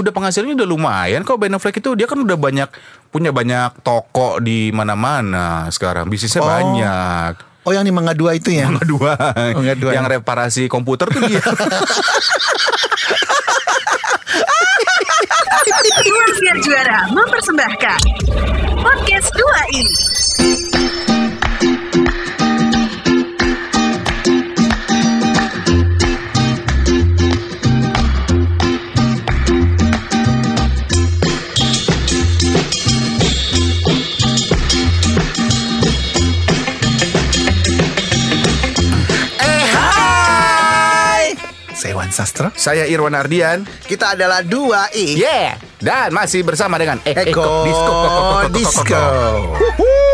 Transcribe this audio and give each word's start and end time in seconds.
udah 0.00 0.10
penghasilannya 0.10 0.54
udah 0.54 0.68
lumayan 0.68 1.20
kok 1.20 1.36
Ben 1.36 1.50
Affleck 1.50 1.76
itu 1.76 1.92
dia 1.92 2.04
kan 2.04 2.16
udah 2.16 2.34
banyak 2.34 2.68
punya 3.08 3.30
banyak 3.30 3.80
toko 3.80 4.38
di 4.38 4.70
mana-mana 4.70 5.68
sekarang 5.68 6.06
bisnisnya 6.06 6.40
Oh. 6.40 6.48
banyak. 6.48 7.34
Oh 7.60 7.72
yang 7.72 7.84
di 7.84 7.92
Mangga 7.92 8.12
Dua 8.12 8.32
itu 8.32 8.48
ya? 8.50 8.66
Mangga 8.66 8.84
dua, 8.84 9.12
Mangga 9.56 9.74
Dua. 9.74 9.92
yang 9.92 10.06
reparasi 10.06 10.64
komputer 10.66 11.06
tuh 11.06 11.20
dia. 11.22 11.44
Keluarga 16.00 16.52
Juara 16.58 16.98
mempersembahkan 17.10 18.00
Podcast 18.76 19.28
2 19.30 19.76
ini 19.76 19.96
Saya 42.00 42.08
Wan 42.08 42.16
Sastro 42.16 42.48
Saya 42.56 42.84
Irwan 42.88 43.12
Ardian. 43.12 43.68
Kita 43.84 44.16
adalah 44.16 44.40
dua 44.40 44.88
i. 44.96 45.20
Yeah, 45.20 45.60
dan 45.84 46.16
masih 46.16 46.40
bersama 46.40 46.80
dengan 46.80 46.96
E- 47.04 47.12
Eko 47.28 47.60
Disco. 47.68 47.92
Kok, 47.92 48.48
Disco 48.56 50.09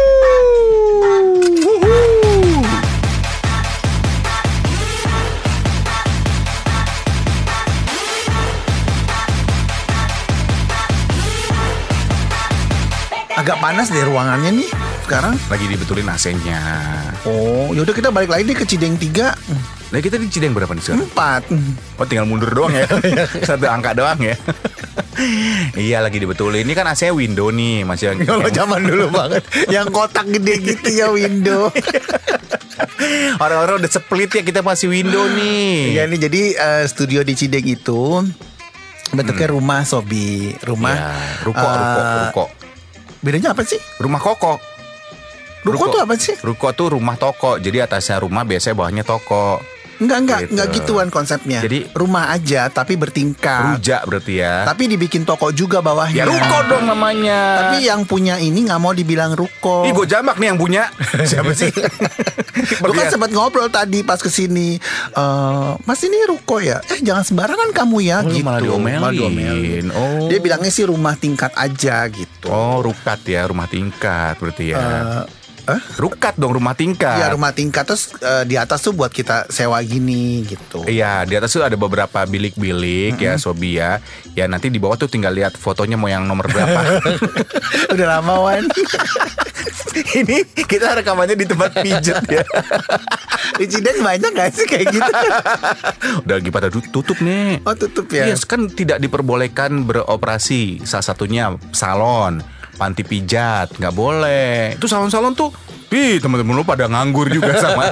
Agak 13.37 13.61
panas 13.61 13.93
deh 13.93 14.01
ruangannya 14.01 14.65
nih 14.65 14.69
sekarang. 15.05 15.37
Lagi 15.53 15.69
dibetulin 15.69 16.09
AC-nya. 16.09 16.61
Oh 17.29 17.71
yaudah 17.77 17.93
kita 17.93 18.09
balik 18.09 18.33
lagi 18.33 18.49
deh 18.49 18.57
ke 18.57 18.65
Cideng 18.65 18.97
3 18.97 19.93
Nah 19.93 20.01
kita 20.01 20.17
di 20.17 20.27
Cideng 20.27 20.57
berapa 20.57 20.73
nih 20.73 20.83
sekarang? 20.83 21.05
4 21.13 22.01
Oh 22.01 22.07
tinggal 22.09 22.25
mundur 22.25 22.49
doang 22.49 22.73
ya. 22.73 22.89
Satu 23.49 23.69
angka 23.69 23.93
doang 23.93 24.19
ya. 24.19 24.35
Iya 25.73 26.05
lagi 26.05 26.21
dibetulin. 26.21 26.65
Ini 26.65 26.75
kan 26.77 26.85
AC-nya 26.89 27.13
window 27.13 27.49
nih 27.49 27.89
Masih 27.89 28.13
yang 28.13 28.29
Kalau 28.29 28.49
zaman 28.53 28.85
dulu 28.85 29.09
banget 29.21 29.49
Yang 29.69 29.89
kotak 29.89 30.29
gede 30.29 30.55
gitu 30.61 30.89
ya 30.93 31.09
window. 31.09 31.73
Orang-orang 33.41 33.81
udah 33.81 33.89
split 33.89 34.33
ya 34.33 34.45
Kita 34.45 34.61
masih 34.61 34.93
window 34.93 35.25
nih. 35.33 35.97
Iya 35.97 36.03
nih 36.05 36.21
jadi 36.21 36.43
eh, 36.53 36.85
studio 36.85 37.25
di 37.25 37.33
Cideng 37.33 37.65
itu 37.65 38.25
Bentuknya 39.15 39.49
rumah 39.49 39.87
Sobi. 39.89 40.53
Rumah 40.61 40.95
Hmm. 40.97 41.05
Iya, 41.07 41.45
Ruko, 41.47 41.65
eh, 41.65 41.77
ruko, 41.79 42.01
ruko 42.29 42.45
Bedanya 43.21 43.53
apa 43.57 43.63
sih? 43.65 43.81
Rumah 44.01 44.21
koko 44.21 44.59
Ruko 45.67 45.91
tuh 45.91 45.99
apa 45.99 46.15
sih? 46.15 46.39
Ruko 46.47 46.71
tuh 46.79 46.95
rumah 46.95 47.19
toko 47.19 47.59
Jadi 47.59 47.83
atasnya 47.83 48.23
rumah 48.23 48.47
biasanya 48.47 48.79
bawahnya 48.79 49.03
toko 49.03 49.59
Enggak, 49.99 50.19
enggak, 50.19 50.39
Gitu. 50.39 50.51
enggak 50.53 50.69
gituan 50.73 51.09
konsepnya. 51.09 51.59
Jadi- 51.59 51.89
rumah 51.93 52.29
aja 52.29 52.69
tapi 52.69 52.95
bertingkat. 52.95 53.77
Rujak 53.77 54.03
berarti 54.05 54.35
ya 54.37 54.65
Tapi 54.65 54.83
dibikin 54.87 55.23
toko 55.23 55.49
juga 55.51 55.81
bawahnya. 55.81 56.15
Ya 56.15 56.25
ruko 56.25 56.59
dong 56.67 56.85
namanya 56.85 57.41
Tapi 57.67 57.85
yang 57.85 58.03
punya 58.03 58.37
ini 58.37 58.63
nggak 58.63 58.77
mau 58.77 58.91
dibilang 58.91 59.33
ruko. 59.33 59.83
Ih 59.83 59.93
gue 59.93 60.07
jamak 60.07 60.37
nih 60.37 60.49
yang 60.49 60.59
punya 60.59 60.83
Siapa 61.31 61.53
sih? 61.53 61.73
Gue 62.77 62.93
kan 62.93 63.09
sempat 63.09 63.31
ngobrol 63.31 63.69
tadi 63.69 64.01
pas 64.01 64.17
ke 64.17 64.29
sini 64.29 64.77
Eh, 65.11 65.71
Mas 65.83 66.01
ini 66.03 66.17
ruko 66.25 66.59
ya 66.59 66.81
Eh 66.85 67.01
jangan 67.01 67.23
sembarangan 67.23 67.71
kamu 67.71 67.97
ya 68.03 68.19
Oh, 68.19 68.29
gitu 68.29 68.43
malah 68.43 68.61
diomelin. 68.61 68.99
Malah 68.99 69.13
diomelin. 69.13 69.87
Oh. 69.91 70.27
Dia 70.27 70.39
bilangnya 70.39 70.69
sih 70.69 70.85
rumah 70.85 71.15
tingkat 71.15 71.53
aja 71.53 72.05
gitu 72.07 72.47
Oh 72.47 72.81
rukat 72.81 73.25
ya 73.25 73.45
Rumah 73.45 73.67
tingkat 73.67 74.37
berarti 74.37 74.65
ya 74.69 74.79
Eh, 74.79 75.23
eh? 75.69 75.81
Rukat 75.95 76.35
dong 76.35 76.53
rumah 76.53 76.73
tingkat 76.73 77.19
Ya 77.19 77.29
rumah 77.29 77.51
tingkat 77.51 77.85
terus 77.85 78.15
eh, 78.17 78.43
di 78.43 78.55
atas 78.55 78.81
tuh 78.81 78.93
buat 78.93 79.11
kita 79.11 79.47
sewa 79.49 79.79
gini 79.81 80.43
gitu 80.43 80.83
Iya, 80.83 81.23
di 81.23 81.35
atas 81.35 81.51
tuh 81.51 81.63
ada 81.63 81.75
beberapa 81.75 82.23
bilik-bilik 82.23 83.17
ya, 83.17 83.35
Sobi 83.37 83.77
ya. 83.77 83.99
Ya 84.33 84.47
nanti 84.47 84.69
di 84.69 84.77
bawah 84.77 84.95
tuh 84.95 85.07
tinggal 85.07 85.33
lihat 85.33 85.55
fotonya 85.55 85.95
mau 85.95 86.07
yang 86.07 86.25
nomor 86.25 86.47
berapa. 86.47 87.03
Udah 87.95 88.07
lama 88.17 88.35
Wan 88.43 88.65
Ini 89.97 90.45
kita 90.55 90.93
rekamannya 90.95 91.35
di 91.35 91.47
tempat 91.49 91.81
pijet 91.81 92.21
ya. 92.27 92.45
Di 93.59 93.65
Cideng 93.65 94.05
banyak 94.05 94.31
gak 94.33 94.51
sih 94.53 94.67
kayak 94.69 94.93
gitu 94.93 95.11
Udah 96.27 96.35
lagi 96.37 96.51
pada 96.51 96.69
tut- 96.69 96.91
tutup 96.93 97.17
nih. 97.21 97.65
Oh 97.65 97.73
tutup 97.73 98.05
ya 98.13 98.29
Iya, 98.29 98.37
kan 98.45 98.69
tidak 98.69 99.01
diperbolehkan 99.01 99.89
beroperasi. 99.89 100.85
Salah 100.85 101.07
satunya 101.07 101.45
salon, 101.73 102.45
panti 102.77 103.03
pijat, 103.03 103.75
nggak 103.81 103.95
boleh. 103.97 104.77
Itu 104.77 104.87
salon-salon 104.87 105.33
tuh, 105.33 105.51
ih 105.91 106.21
teman-teman 106.21 106.57
lu 106.57 106.65
pada 106.65 106.87
nganggur 106.87 107.33
juga 107.33 107.57
sama. 107.59 107.91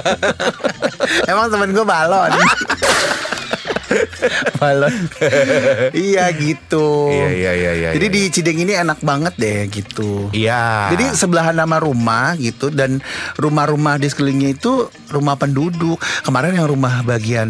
Emang 1.31 1.51
temen 1.51 1.73
gue 1.73 1.85
balon 1.85 2.31
Balon 4.57 4.93
Iya 6.07 6.31
gitu 6.31 7.09
Iya, 7.09 7.29
iya, 7.29 7.51
iya, 7.53 7.71
iya, 7.73 7.89
Jadi 7.93 8.05
iya. 8.05 8.15
di 8.15 8.21
Cideng 8.29 8.57
ini 8.57 8.73
enak 8.73 8.99
banget 9.01 9.33
deh 9.35 9.67
gitu 9.67 10.29
Iya. 10.31 10.91
Jadi 10.91 11.13
sebelahan 11.13 11.53
nama 11.53 11.77
rumah 11.77 12.35
gitu 12.35 12.69
Dan 12.69 12.99
rumah-rumah 13.35 13.95
di 13.95 14.07
sekelilingnya 14.07 14.53
itu 14.53 14.87
Rumah 15.07 15.35
penduduk 15.35 15.97
Kemarin 16.21 16.55
yang 16.55 16.67
rumah 16.67 17.01
bagian 17.01 17.49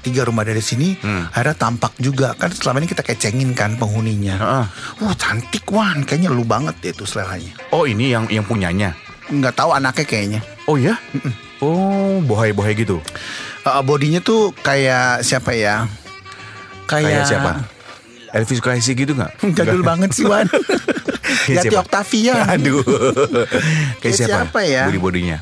Tiga 0.00 0.22
rumah 0.22 0.42
dari 0.42 0.60
sini 0.60 0.94
Hmm. 0.94 1.26
Ada 1.30 1.52
tampak 1.52 1.96
juga 1.98 2.34
Kan 2.34 2.52
selama 2.52 2.78
ini 2.78 2.88
kita 2.88 3.02
kecengin 3.02 3.54
kan 3.54 3.74
penghuninya 3.74 4.36
Heeh. 4.36 4.64
Wah 5.00 5.14
cantik 5.14 5.66
Wan 5.68 6.02
Kayaknya 6.02 6.30
lu 6.30 6.42
banget 6.42 6.74
deh 6.78 6.92
tuh 6.92 7.06
seleranya 7.06 7.54
Oh 7.70 7.84
ini 7.84 8.10
yang 8.10 8.28
yang 8.28 8.42
punyanya. 8.42 8.94
Nggak 9.28 9.54
tahu 9.56 9.72
anaknya 9.72 10.04
kayaknya 10.04 10.40
Oh 10.66 10.78
ya? 10.78 10.94
Oh 11.58 12.22
bohai-bohai 12.22 12.74
gitu. 12.74 12.98
Uh, 13.62 13.78
bodinya 13.80 14.18
tuh 14.18 14.50
kayak 14.58 15.22
siapa 15.22 15.54
ya? 15.54 15.86
Kayak 16.84 17.24
siapa? 17.24 17.62
Elvis 18.32 18.58
Presley 18.58 18.96
gitu 18.96 19.12
nggak? 19.14 19.32
Jadul 19.56 19.84
banget 19.84 20.10
sih 20.10 20.24
Wan. 20.24 20.48
Kayak 21.42 21.64
Yati? 21.64 21.76
Octavia. 21.76 22.34
Aduh. 22.48 22.82
Kayak 22.84 23.98
Kayak 23.98 24.14
siapa? 24.14 24.30
siapa 24.46 24.60
ya? 24.62 24.82
Body 24.86 25.00
bodinya. 25.00 25.38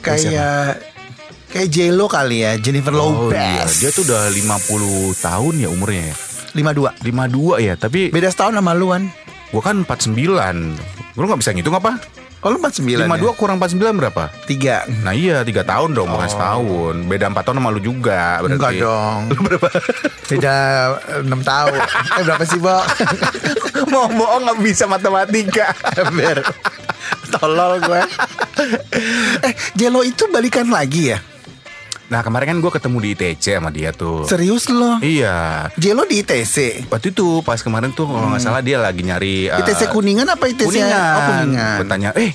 Kayak 0.00 0.80
kayak 1.50 1.68
J-Lo 1.70 2.06
kali 2.06 2.42
ya, 2.42 2.56
Jennifer 2.58 2.92
Oh 2.94 3.30
Lopez. 3.30 3.38
iya, 3.38 3.64
dia 3.78 3.90
tuh 3.90 4.02
udah 4.04 4.26
50 4.28 5.14
tahun 5.18 5.54
ya 5.60 5.68
umurnya 5.68 6.12
ya. 6.12 6.16
52. 6.54 7.04
52 7.04 7.58
ya, 7.60 7.74
tapi 7.74 8.10
Beda 8.10 8.28
setahun 8.28 8.54
sama 8.54 8.72
lu 8.72 8.90
Wan. 8.90 9.06
gua 9.50 9.62
kan 9.62 9.76
49. 9.82 10.14
Gua 11.14 11.24
nggak 11.26 11.40
bisa 11.40 11.50
ngitung 11.52 11.76
apa? 11.76 11.98
Oh 12.44 12.52
lu 12.52 12.60
49 12.60 13.08
52 13.08 13.40
kurang 13.40 13.56
49 13.56 13.80
berapa? 13.96 14.28
ya? 14.44 14.84
3. 14.84 15.00
Nah 15.00 15.12
iya 15.12 15.40
3 15.40 15.64
tahun 15.64 15.90
dong 15.90 16.06
bukan 16.06 16.28
setahun 16.28 16.94
Beda 17.08 17.26
4 17.26 17.40
tahun 17.40 17.56
sama 17.56 17.72
lu 17.72 17.80
juga 17.80 18.38
berarti 18.38 18.54
Enggak 18.54 18.72
dong. 18.78 19.20
Beda 20.30 20.54
6 21.24 21.28
tahun. 21.42 21.78
eh 22.14 22.22
berapa 22.22 22.44
sih, 22.44 22.60
Bo? 22.60 22.76
Mau 23.92 24.08
bohong 24.08 24.44
gak 24.44 24.60
bisa 24.60 24.84
matematika 24.84 25.72
Ber. 26.16 26.44
Tolol 27.30 27.80
gue. 27.80 28.02
eh, 29.42 29.54
Jelo 29.72 30.00
itu 30.00 30.28
balikan 30.28 30.68
lagi 30.68 31.10
ya? 31.10 31.18
Nah 32.14 32.22
kemarin 32.22 32.46
kan 32.54 32.58
gue 32.62 32.70
ketemu 32.70 32.96
di 33.02 33.08
ITC 33.18 33.58
sama 33.58 33.74
dia 33.74 33.90
tuh 33.90 34.22
Serius 34.22 34.70
lo? 34.70 35.02
Iya 35.02 35.66
Jelo 35.74 36.06
di 36.06 36.22
ITC. 36.22 36.86
Waktu 36.86 37.10
itu 37.10 37.42
pas 37.42 37.58
kemarin 37.58 37.90
tuh 37.90 38.06
kalau 38.06 38.30
nggak 38.30 38.38
salah 38.38 38.62
dia 38.62 38.78
lagi 38.78 39.02
nyari 39.02 39.50
eh, 39.50 39.58
ITC 39.58 39.90
Kuningan 39.90 40.30
apa 40.30 40.46
ITC? 40.46 40.62
Kuningan. 40.62 40.94
Oh, 40.94 41.22
Kuningan. 41.26 41.76
Gua 41.82 41.86
tanya, 41.90 42.10
eh, 42.14 42.30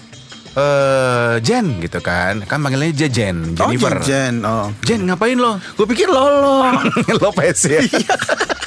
eh 0.51 1.33
Jen 1.39 1.79
gitu 1.79 2.03
kan, 2.03 2.43
kan 2.43 2.59
panggilnya 2.59 2.91
aja 2.91 3.07
Jen, 3.07 3.55
Oh, 3.55 3.71
Jennifer. 3.71 4.03
Jen. 4.03 4.43
Oh. 4.43 4.67
Jen 4.83 5.07
ngapain 5.07 5.39
lo? 5.39 5.55
Gue 5.79 5.87
pikir 5.87 6.11
Lolo. 6.11 6.75
Lopez 7.23 7.63
ya. 7.63 7.79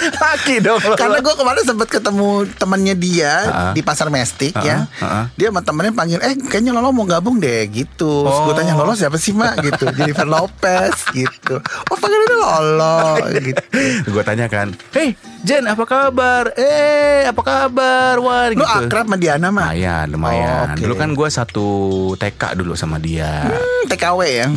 Laki 0.02 0.54
dong 0.58 0.80
lo. 0.80 0.94
Karena 0.94 1.18
gue 1.18 1.34
kemarin 1.34 1.62
sempat 1.62 1.88
ketemu 1.88 2.28
temannya 2.54 2.94
dia 2.94 3.32
Ha-ha. 3.42 3.70
di 3.70 3.80
pasar 3.80 4.08
Mestik 4.08 4.52
ya. 4.56 4.86
Ha-ha. 4.98 5.30
Dia 5.32 5.48
sama 5.48 5.60
temennya 5.60 5.92
panggil, 5.92 6.18
eh 6.18 6.34
kayaknya 6.36 6.72
Lolo 6.72 6.90
mau 6.90 7.04
gabung 7.04 7.36
deh 7.36 7.66
gitu. 7.66 8.22
Terus 8.22 8.38
gue 8.40 8.52
Oh. 8.52 8.56
tanya 8.56 8.74
Lolo 8.74 8.92
siapa 8.92 9.16
sih 9.16 9.30
mak 9.30 9.60
gitu. 9.60 9.86
Jennifer 9.96 10.24
Lopez 10.24 10.94
gitu. 11.10 11.60
Oh 11.88 11.96
panggilannya 11.96 12.36
Lolo 12.36 13.00
gitu. 13.32 13.62
gue 14.08 14.22
tanya 14.22 14.46
kan, 14.46 14.70
hey 14.90 15.14
Jen 15.40 15.66
apa 15.66 15.82
kabar? 15.82 16.54
Eh 16.54 17.24
apa 17.24 17.42
kabar? 17.42 18.14
Wah 18.16 18.46
Lu 18.48 18.56
gitu. 18.56 18.62
akrab 18.62 19.04
sama 19.04 19.16
Diana 19.16 19.50
mah? 19.50 19.74
Lumayan, 19.74 20.06
lumayan. 20.08 20.66
Oh, 20.70 20.72
oke. 20.72 20.80
Dulu 20.80 20.94
kan 20.94 21.10
gue 21.12 21.28
satu 21.28 21.66
TK 22.14 22.54
dulu 22.54 22.72
sama 22.72 22.96
dia. 22.96 23.50
Hmm, 23.50 23.82
TKW 23.86 24.18
ya. 24.22 24.46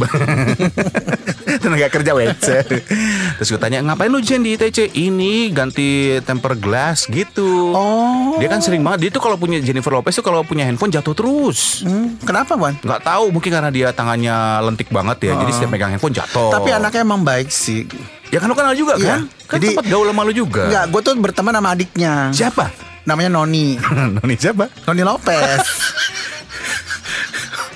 Tenaga 1.65 1.89
kerja 1.89 2.11
WC. 2.13 2.47
Terus 3.41 3.49
gue 3.49 3.57
tanya 3.57 3.81
ngapain 3.81 4.05
lu 4.07 4.21
Jen 4.21 4.45
di 4.45 4.53
ITC? 4.53 4.93
Ini 4.93 5.49
ganti 5.49 5.89
temper 6.21 6.53
glass 6.53 7.09
gitu. 7.09 7.73
Oh. 7.73 8.37
Dia 8.37 8.45
kan 8.45 8.61
sering 8.61 8.85
banget. 8.85 9.09
Dia 9.09 9.11
tuh 9.11 9.19
kalau 9.19 9.33
punya 9.33 9.57
Jennifer 9.57 9.89
Lopez 9.89 10.13
tuh 10.13 10.21
kalau 10.21 10.45
punya 10.45 10.61
handphone 10.61 10.93
jatuh 10.93 11.11
terus. 11.11 11.81
Hmm, 11.81 12.21
kenapa 12.21 12.53
Wan? 12.53 12.77
Nggak 12.77 13.01
tahu 13.01 13.33
mungkin 13.33 13.49
karena 13.49 13.73
dia 13.73 13.89
tangannya 13.89 14.35
lentik 14.61 14.93
banget 14.93 15.25
ya. 15.25 15.33
Jadi 15.35 15.51
setiap 15.51 15.73
megang 15.73 15.89
handphone 15.89 16.13
jatuh. 16.13 16.53
Tapi 16.53 16.69
anaknya 16.69 17.01
emang 17.01 17.25
baik 17.25 17.49
sih. 17.49 17.89
Ya 18.29 18.37
kan 18.37 18.45
lo 18.45 18.53
kenal 18.53 18.77
juga 18.77 18.93
Iya. 18.95 19.09
kan? 19.09 19.19
Kan 19.49 19.57
Jadi- 19.57 19.73
tempat 19.73 19.85
gaul 19.89 20.05
sama 20.05 20.21
lo 20.21 20.31
juga. 20.31 20.63
Enggak, 20.69 20.85
gue 20.93 21.01
tuh 21.01 21.13
berteman 21.17 21.53
sama 21.55 21.69
adiknya. 21.73 22.13
Siapa? 22.29 22.65
Namanya 23.03 23.41
Noni. 23.41 23.77
Noni 24.21 24.35
siapa? 24.37 24.69
Noni 24.85 25.01
Lopez. 25.01 25.65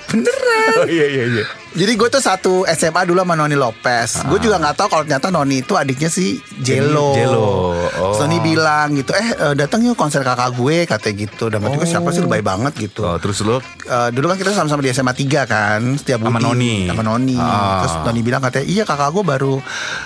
Beneran. 0.09 0.73
Oh 0.81 0.87
iya 0.89 1.05
iya 1.05 1.23
iya. 1.29 1.45
Jadi 1.69 1.93
gue 1.93 2.09
tuh 2.09 2.17
satu 2.17 2.53
SMA 2.67 3.05
dulu 3.05 3.21
sama 3.21 3.33
Noni 3.33 3.53
Lopez. 3.53 4.25
Gue 4.25 4.37
juga 4.37 4.57
nggak 4.57 4.75
tahu 4.75 4.87
kalau 4.89 5.03
ternyata 5.03 5.29
Noni 5.29 5.61
itu 5.61 5.73
adiknya 5.73 6.07
si 6.07 6.41
Jello. 6.57 7.13
Jello. 7.13 7.45
Oh. 7.93 8.09
Terus 8.09 8.25
Noni 8.25 8.37
bilang 8.39 8.93
gitu, 8.93 9.13
eh 9.13 9.29
eh, 9.29 9.53
datang 9.53 9.81
yuk 9.81 9.93
konser 9.93 10.21
kakak 10.21 10.53
gue 10.53 10.83
katanya 10.83 11.15
gitu. 11.19 11.45
Dan 11.47 11.61
itu 11.61 11.77
gue 11.77 11.85
siapa 11.85 12.09
sih 12.09 12.21
lebay 12.21 12.41
banget 12.41 12.73
gitu. 12.75 13.05
Oh, 13.05 13.17
terus 13.17 13.41
lo 13.41 13.61
Eh, 13.89 14.09
dulu 14.13 14.29
kan 14.29 14.37
kita 14.37 14.53
sama-sama 14.53 14.85
di 14.85 14.93
SMA 14.93 15.17
3 15.17 15.49
kan 15.49 15.81
Setiap 15.97 16.21
Sama 16.21 16.37
Noni. 16.37 16.85
Sama 16.85 17.01
Noni 17.01 17.33
Ah. 17.35 17.81
Terus 17.81 17.93
Noni 18.05 18.21
bilang 18.21 18.37
katanya 18.39 18.69
Iya 18.69 18.83
kakak 18.85 19.09
gue 19.09 19.23
baru 19.25 19.53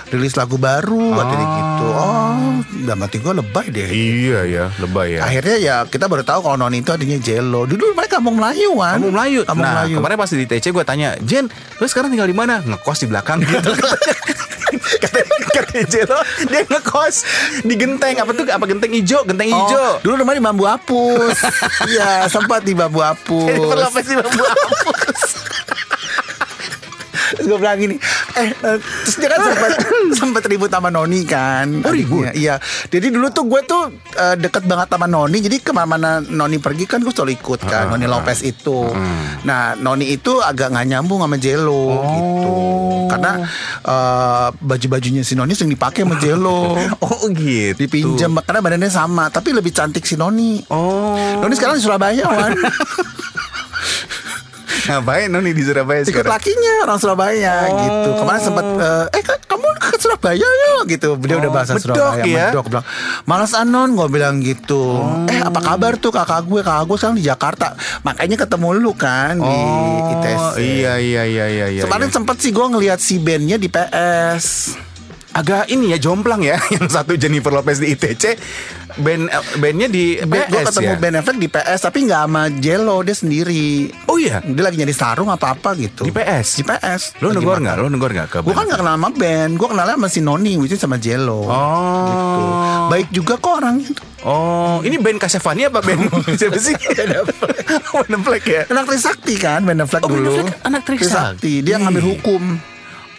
rilis 0.08 0.32
lagu 0.34 0.56
baru 0.56 1.12
Katanya 1.12 1.46
gitu 1.52 1.86
Oh 1.92 2.32
Dalam 2.80 3.04
hati 3.04 3.20
gue 3.20 3.32
lebay 3.34 3.66
deh 3.68 3.84
Iya 3.84 4.40
ya, 4.48 4.64
lebay 4.80 5.20
ya. 5.20 5.28
Akhirnya 5.28 5.56
ya 5.60 5.76
kita 5.84 6.08
baru 6.08 6.24
tahu 6.24 6.40
kalau 6.40 6.56
Noni 6.56 6.80
itu 6.80 6.96
adanya 6.96 7.20
Jello 7.20 7.68
Dulu 7.68 7.92
mereka 7.92 8.16
kampung 8.16 8.40
Melayu 8.40 8.72
kan 8.72 8.96
Kamu 8.96 9.08
Melayu. 9.12 9.40
Kampung 9.44 9.60
nah, 9.62 9.74
Melayu 9.76 9.94
kemarin 10.00 10.16
pas 10.16 10.30
di 10.32 10.46
TC 10.46 10.64
gue 10.70 10.84
tanya, 10.86 11.08
Jen, 11.20 11.44
lu 11.74 11.86
sekarang 11.86 12.08
tinggal 12.08 12.26
di 12.26 12.34
mana? 12.34 12.60
Ngekos 12.60 12.98
di 12.98 13.06
belakang 13.06 13.42
gitu. 13.42 13.70
katanya, 15.02 15.26
katanya 15.50 15.84
Jelo, 15.86 16.18
dia 16.44 16.62
ngekos 16.64 17.16
di 17.62 17.74
genteng 17.74 18.14
apa 18.18 18.30
tuh? 18.30 18.44
Apa 18.46 18.64
genteng 18.64 18.90
hijau? 18.90 19.22
Genteng 19.24 19.50
Oh, 19.50 19.58
hijau. 19.60 19.90
dulu 20.00 20.14
rumahnya 20.18 20.38
di 20.38 20.44
bambu 20.44 20.64
apus 20.64 21.38
Iya 21.86 22.26
sempat 22.26 22.62
di 22.62 22.74
bambu 22.74 23.02
apus 23.12 23.54
Lopez 23.54 24.04
di 24.04 24.16
bambu 24.16 24.42
apus. 24.42 25.43
Terus 27.32 27.46
gue 27.48 27.58
bilang 27.58 27.78
gini 27.80 27.96
Eh 28.36 28.50
eh, 28.52 28.76
Terus 28.78 29.16
dia 29.16 29.28
kan 29.32 29.40
sempat 29.40 29.70
Sempat 30.20 30.42
ribut 30.44 30.70
sama 30.70 30.92
Noni 30.92 31.24
kan. 31.24 31.80
Oh, 31.82 31.92
ribut? 31.92 32.28
Iya. 32.36 32.60
Jadi 32.92 33.08
dulu 33.08 33.32
tuh 33.32 33.48
gue 33.48 33.60
tuh 33.64 33.88
eh, 34.16 34.36
Deket 34.36 34.68
banget 34.68 34.92
sama 34.92 35.06
Noni 35.08 35.38
Jadi 35.40 35.56
ke 35.64 35.70
mana-mana 35.72 36.20
Noni 36.20 36.60
pergi 36.60 36.84
kan 36.84 37.00
Gue 37.00 37.12
selalu 37.14 37.38
ikut 37.40 37.60
kan 37.64 37.88
Noni 37.88 38.04
Lopez 38.04 38.44
itu. 38.44 38.92
Nah 39.48 39.72
Noni 39.78 40.12
itu 40.12 40.40
agak 40.40 40.74
nggak 40.74 40.86
nyambung 40.90 41.24
sama 41.24 41.36
Jello 41.40 41.84
gitu. 42.04 42.54
Karena 43.08 43.32
eh, 43.84 44.48
Baju-bajunya 44.54 45.22
si 45.24 45.34
Noni 45.34 45.52
sering 45.56 45.72
dipakai 45.72 46.04
sama 46.04 46.16
Jello 46.20 46.76
Oh 47.06 47.24
gitu. 47.32 47.78
Dipinjam 47.78 48.36
Karena 48.44 48.60
badannya 48.60 48.90
sama 48.92 49.32
Tapi 49.32 49.56
lebih 49.56 49.72
cantik 49.72 50.04
si 50.04 50.20
Noni. 50.20 50.60
Oh. 50.68 51.40
Noni 51.40 51.54
sekarang 51.56 51.80
di 51.80 51.82
Surabaya 51.82 52.24
Wan 52.28 52.52
Ngapain 54.84 55.26
Noni 55.26 55.50
di 55.50 55.62
Surabaya 55.62 56.00
Ikut 56.00 56.12
sekarang? 56.12 56.30
lakinya 56.30 56.72
orang 56.84 56.98
Surabaya 56.98 57.54
Oh. 57.64 57.78
gitu. 57.78 58.10
Kemarin 58.16 58.40
sempat 58.40 58.64
eh, 58.68 59.06
eh 59.10 59.22
kan 59.22 59.38
kamu 59.42 59.66
ke 59.74 59.96
Surabaya 59.96 60.44
ya 60.44 60.72
gitu. 60.86 61.08
Dia 61.18 61.36
udah 61.38 61.48
Oh, 61.48 61.54
bahasa 61.54 61.72
medok 61.72 61.84
Surabaya. 61.86 62.20
ya? 62.22 62.46
Medok 62.50 62.64
bilang. 62.68 62.86
Malas 63.24 63.52
anon 63.52 63.88
gue 63.92 64.08
bilang 64.08 64.34
gitu. 64.38 64.82
Oh. 65.00 65.24
Eh 65.26 65.40
apa 65.40 65.58
kabar 65.58 65.96
tuh 65.96 66.10
kakak 66.10 66.44
gue? 66.44 66.60
Kakak 66.60 66.84
gue 66.84 66.96
sekarang 66.96 67.16
di 67.16 67.24
Jakarta. 67.24 67.66
Makanya 68.02 68.36
ketemu 68.36 68.68
lu 68.74 68.92
kan 68.92 69.34
di 69.34 69.56
ITS. 70.12 70.42
Iya 70.56 70.92
iya 70.96 71.22
iya 71.24 71.44
iya 71.48 71.66
iya. 71.70 71.82
Kemarin 71.82 72.08
iya. 72.08 72.14
sempat 72.14 72.36
sih 72.38 72.50
gue 72.50 72.66
ngeliat 72.66 73.00
si 73.00 73.16
bandnya 73.16 73.56
di 73.56 73.68
PS. 73.68 74.76
Agak 75.34 75.66
ini 75.66 75.90
ya 75.90 75.98
jomplang 75.98 76.40
ya 76.40 76.54
yang 76.74 76.86
satu 76.86 77.14
Jennifer 77.14 77.50
Lopez 77.50 77.76
di 77.76 77.90
ITC 77.90 78.38
band 78.94 79.26
eh, 79.26 79.42
bandnya 79.58 79.88
di 79.88 80.14
gue 80.16 80.42
PS 80.46 80.70
ketemu 80.70 80.86
ya. 80.88 80.96
Ben 80.96 81.14
Affleck 81.16 81.36
di 81.36 81.48
PS 81.48 81.80
tapi 81.82 82.06
nggak 82.06 82.22
sama 82.22 82.42
Jello 82.54 83.02
dia 83.02 83.10
sendiri. 83.12 83.66
Oh 84.06 84.14
iya. 84.14 84.38
Dia 84.40 84.62
lagi 84.62 84.76
nyari 84.76 84.94
sarung 84.94 85.26
apa 85.28 85.50
apa 85.50 85.74
gitu. 85.74 86.06
Di 86.06 86.10
PS? 86.10 86.48
Di 86.54 86.64
PS. 86.64 87.02
Lo 87.18 87.30
negor 87.30 87.58
nggak? 87.58 87.74
Lo 87.76 87.90
negor 87.90 88.08
nggak 88.08 88.28
ke 88.28 88.38
Gue 88.40 88.50
kan 88.50 88.62
band? 88.62 88.70
gak 88.70 88.78
kenal 88.78 88.94
sama 88.94 89.08
band 89.10 89.52
Gue 89.54 89.68
kenalnya 89.68 89.94
sama 89.98 90.06
si 90.06 90.20
Noni 90.20 90.54
Which 90.54 90.70
is 90.70 90.78
sama 90.78 90.96
Jello 90.96 91.42
Oh. 91.42 92.06
gitu. 92.06 92.40
Baik 92.86 93.08
juga 93.10 93.34
kok 93.36 93.54
orangnya 93.58 93.90
Oh, 94.22 94.80
ini 94.80 94.96
band 94.96 95.18
Kasevani 95.18 95.66
apa 95.66 95.82
band 95.82 96.06
siapa 96.38 96.56
sih? 96.56 96.72
Ben 96.94 98.14
Affleck 98.14 98.44
ya. 98.46 98.62
Anak 98.68 98.86
Trisakti 98.86 99.34
kan 99.36 99.60
Ben 99.62 99.76
Affleck 99.76 100.00
Oh, 100.00 100.08
Ben 100.08 100.16
dulu 100.16 100.30
Affleck 100.38 100.54
anak 100.62 100.82
Trisakti. 100.84 101.52
Dia 101.60 101.76
ngambil 101.76 102.04
hukum 102.08 102.42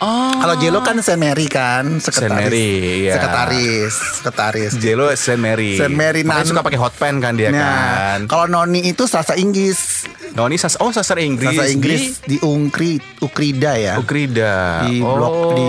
Oh. 0.04 0.36
Kalau 0.36 0.56
Jello 0.60 0.84
kan 0.84 1.00
Saint 1.00 1.16
Mary 1.16 1.48
kan 1.48 2.04
Sekretaris 2.04 2.28
Saint 2.28 2.36
Mary, 2.36 2.70
iya. 3.08 3.16
Sekretaris 3.16 3.94
Sekretaris 4.20 4.72
Jelo 4.76 5.08
Saint 5.16 5.40
Mary. 5.40 5.80
Saint 5.80 5.96
Mary, 5.96 6.28
Makanya 6.28 6.44
Nan- 6.44 6.52
suka 6.52 6.62
pakai 6.68 6.80
hot 6.80 6.94
pen 7.00 7.24
kan 7.24 7.40
dia 7.40 7.48
Nah, 7.52 7.64
kan. 7.64 8.20
kalau 8.28 8.46
Noni 8.52 8.84
itu 8.84 9.08
Sasa 9.08 9.40
Inggris 9.40 10.04
Noni 10.36 10.60
sas 10.60 10.76
oh 10.84 10.92
sasar 10.92 11.24
Inggris. 11.24 11.56
Sasa 11.56 11.72
Inggris 11.72 12.20
di, 12.28 12.36
Unkri 12.44 13.00
Ukrida 13.24 13.80
ya 13.80 13.96
di 13.96 14.04
Ukrida. 14.04 14.54
Di 14.84 14.96
oh. 15.00 15.16
blok 15.16 15.36
Di 15.56 15.68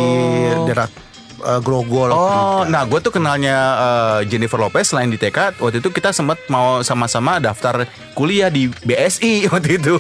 daerah 0.67 1.06
eh, 1.49 1.61
Grogol 1.61 2.11
Oh, 2.11 2.67
nah 2.67 2.83
gue 2.83 2.99
tuh 2.99 3.11
kenalnya 3.11 3.57
eh, 3.77 4.19
Jennifer 4.27 4.59
Lopez 4.59 4.91
selain 4.91 5.07
di 5.07 5.17
TK 5.17 5.57
waktu 5.57 5.79
itu 5.79 5.89
kita 5.89 6.11
sempat 6.11 6.43
mau 6.47 6.83
sama-sama 6.83 7.39
daftar 7.39 7.87
kuliah 8.13 8.49
di 8.49 8.67
BSI 8.69 9.47
waktu 9.53 9.79
itu. 9.79 9.95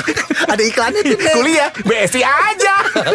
Ada 0.52 0.62
iklannya 0.62 1.00
tuh 1.04 1.18
kuliah 1.32 1.68
BSI 1.78 2.22
aja. 2.22 2.74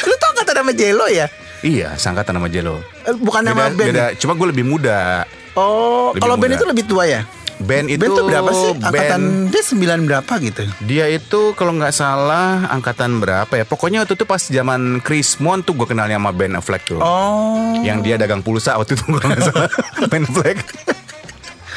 Lu 0.00 0.14
tau 0.16 0.32
kata 0.34 0.52
nama 0.54 0.72
Jello 0.72 1.06
ya 1.06 1.28
iya, 1.58 1.98
sangkatan 1.98 2.38
nama 2.38 2.46
Jelo. 2.46 2.78
Eh, 3.02 3.14
Bukan 3.14 3.42
nama 3.42 3.66
Beda, 3.66 3.74
band 3.74 3.90
beda, 3.90 4.04
cuma 4.14 4.38
gue 4.38 4.46
lebih 4.46 4.62
muda. 4.62 5.26
Oh, 5.58 6.14
Lebih 6.14 6.22
kalau 6.22 6.34
band 6.38 6.52
muda. 6.54 6.58
itu 6.62 6.66
lebih 6.70 6.84
tua 6.86 7.02
ya? 7.02 7.20
Band 7.58 7.86
itu 7.88 7.98
band 7.98 8.12
itu 8.12 8.22
berapa 8.24 8.50
sih? 8.50 8.70
band- 8.72 8.86
Angkatan 8.86 9.22
dia 9.48 9.62
9 9.64 10.06
berapa 10.06 10.32
gitu? 10.40 10.62
Dia 10.80 11.04
itu 11.08 11.40
kalau 11.52 11.74
nggak 11.74 11.90
salah 11.90 12.66
angkatan 12.68 13.18
berapa 13.18 13.50
ya? 13.52 13.64
Pokoknya 13.64 14.02
waktu 14.02 14.14
itu 14.14 14.24
pas 14.24 14.40
zaman 14.40 14.80
Chris 15.00 15.38
Mon 15.38 15.60
tuh 15.60 15.74
gue 15.74 15.84
kenalnya 15.84 16.16
sama 16.16 16.30
Ben 16.30 16.54
Affleck 16.54 16.86
tuh. 16.86 16.98
Oh. 16.98 17.74
Yang 17.80 17.98
dia 18.00 18.14
dagang 18.16 18.40
pulsa 18.40 18.74
waktu 18.74 18.94
itu 18.94 19.04
kalau 19.08 19.26
nggak 19.28 19.42
salah 19.44 19.70
Ben 20.10 20.22
Affleck. 20.24 20.58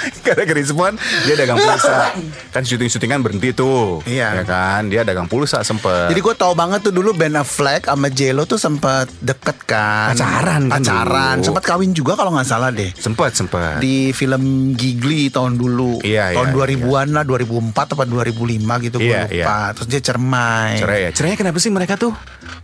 Karena 0.25 0.43
Mon 0.71 0.93
dia 0.97 1.35
dagang 1.35 1.57
pulsa. 1.57 2.15
Kan 2.49 2.63
syuting-syutingan 2.63 3.19
berhenti 3.21 3.51
tuh. 3.51 4.01
Iya. 4.03 4.41
Ya 4.41 4.43
kan? 4.43 4.87
Dia 4.87 5.01
dagang 5.03 5.27
pulsa 5.27 5.61
sempet. 5.61 6.09
Jadi 6.09 6.19
gue 6.19 6.35
tau 6.35 6.53
banget 6.53 6.81
tuh 6.81 6.93
dulu 6.93 7.13
Ben 7.13 7.33
Affleck 7.33 7.85
sama 7.85 8.07
Jello 8.09 8.43
tuh 8.45 8.57
sempat 8.57 9.07
deket 9.21 9.57
kan. 9.65 10.13
Pacaran 10.13 10.67
kan 10.67 10.81
Pacaran. 10.81 11.35
dulu. 11.39 11.45
Sempat 11.51 11.63
kawin 11.63 11.91
juga 11.91 12.13
kalau 12.15 12.33
nggak 12.33 12.47
salah 12.47 12.69
deh. 12.69 12.89
sempet 12.95 13.35
sempet. 13.35 13.79
Di 13.79 14.11
film 14.11 14.73
Gigli 14.73 15.29
tahun 15.29 15.57
dulu. 15.57 16.01
Iya, 16.01 16.33
tahun 16.33 16.49
iya, 16.51 16.77
2000-an 16.81 17.07
lah, 17.13 17.23
2004 17.27 17.93
atau 17.93 17.95
2005 18.07 18.85
gitu 18.85 18.97
gue 18.97 19.07
Iya, 19.07 19.23
lupa. 19.27 19.59
Terus 19.77 19.87
dia 19.87 20.01
cermai. 20.01 20.71
Cerai 20.81 20.99
ya? 21.07 21.09
Cerainya 21.13 21.37
kenapa 21.37 21.57
sih 21.59 21.71
mereka 21.71 21.95
tuh? 21.95 22.13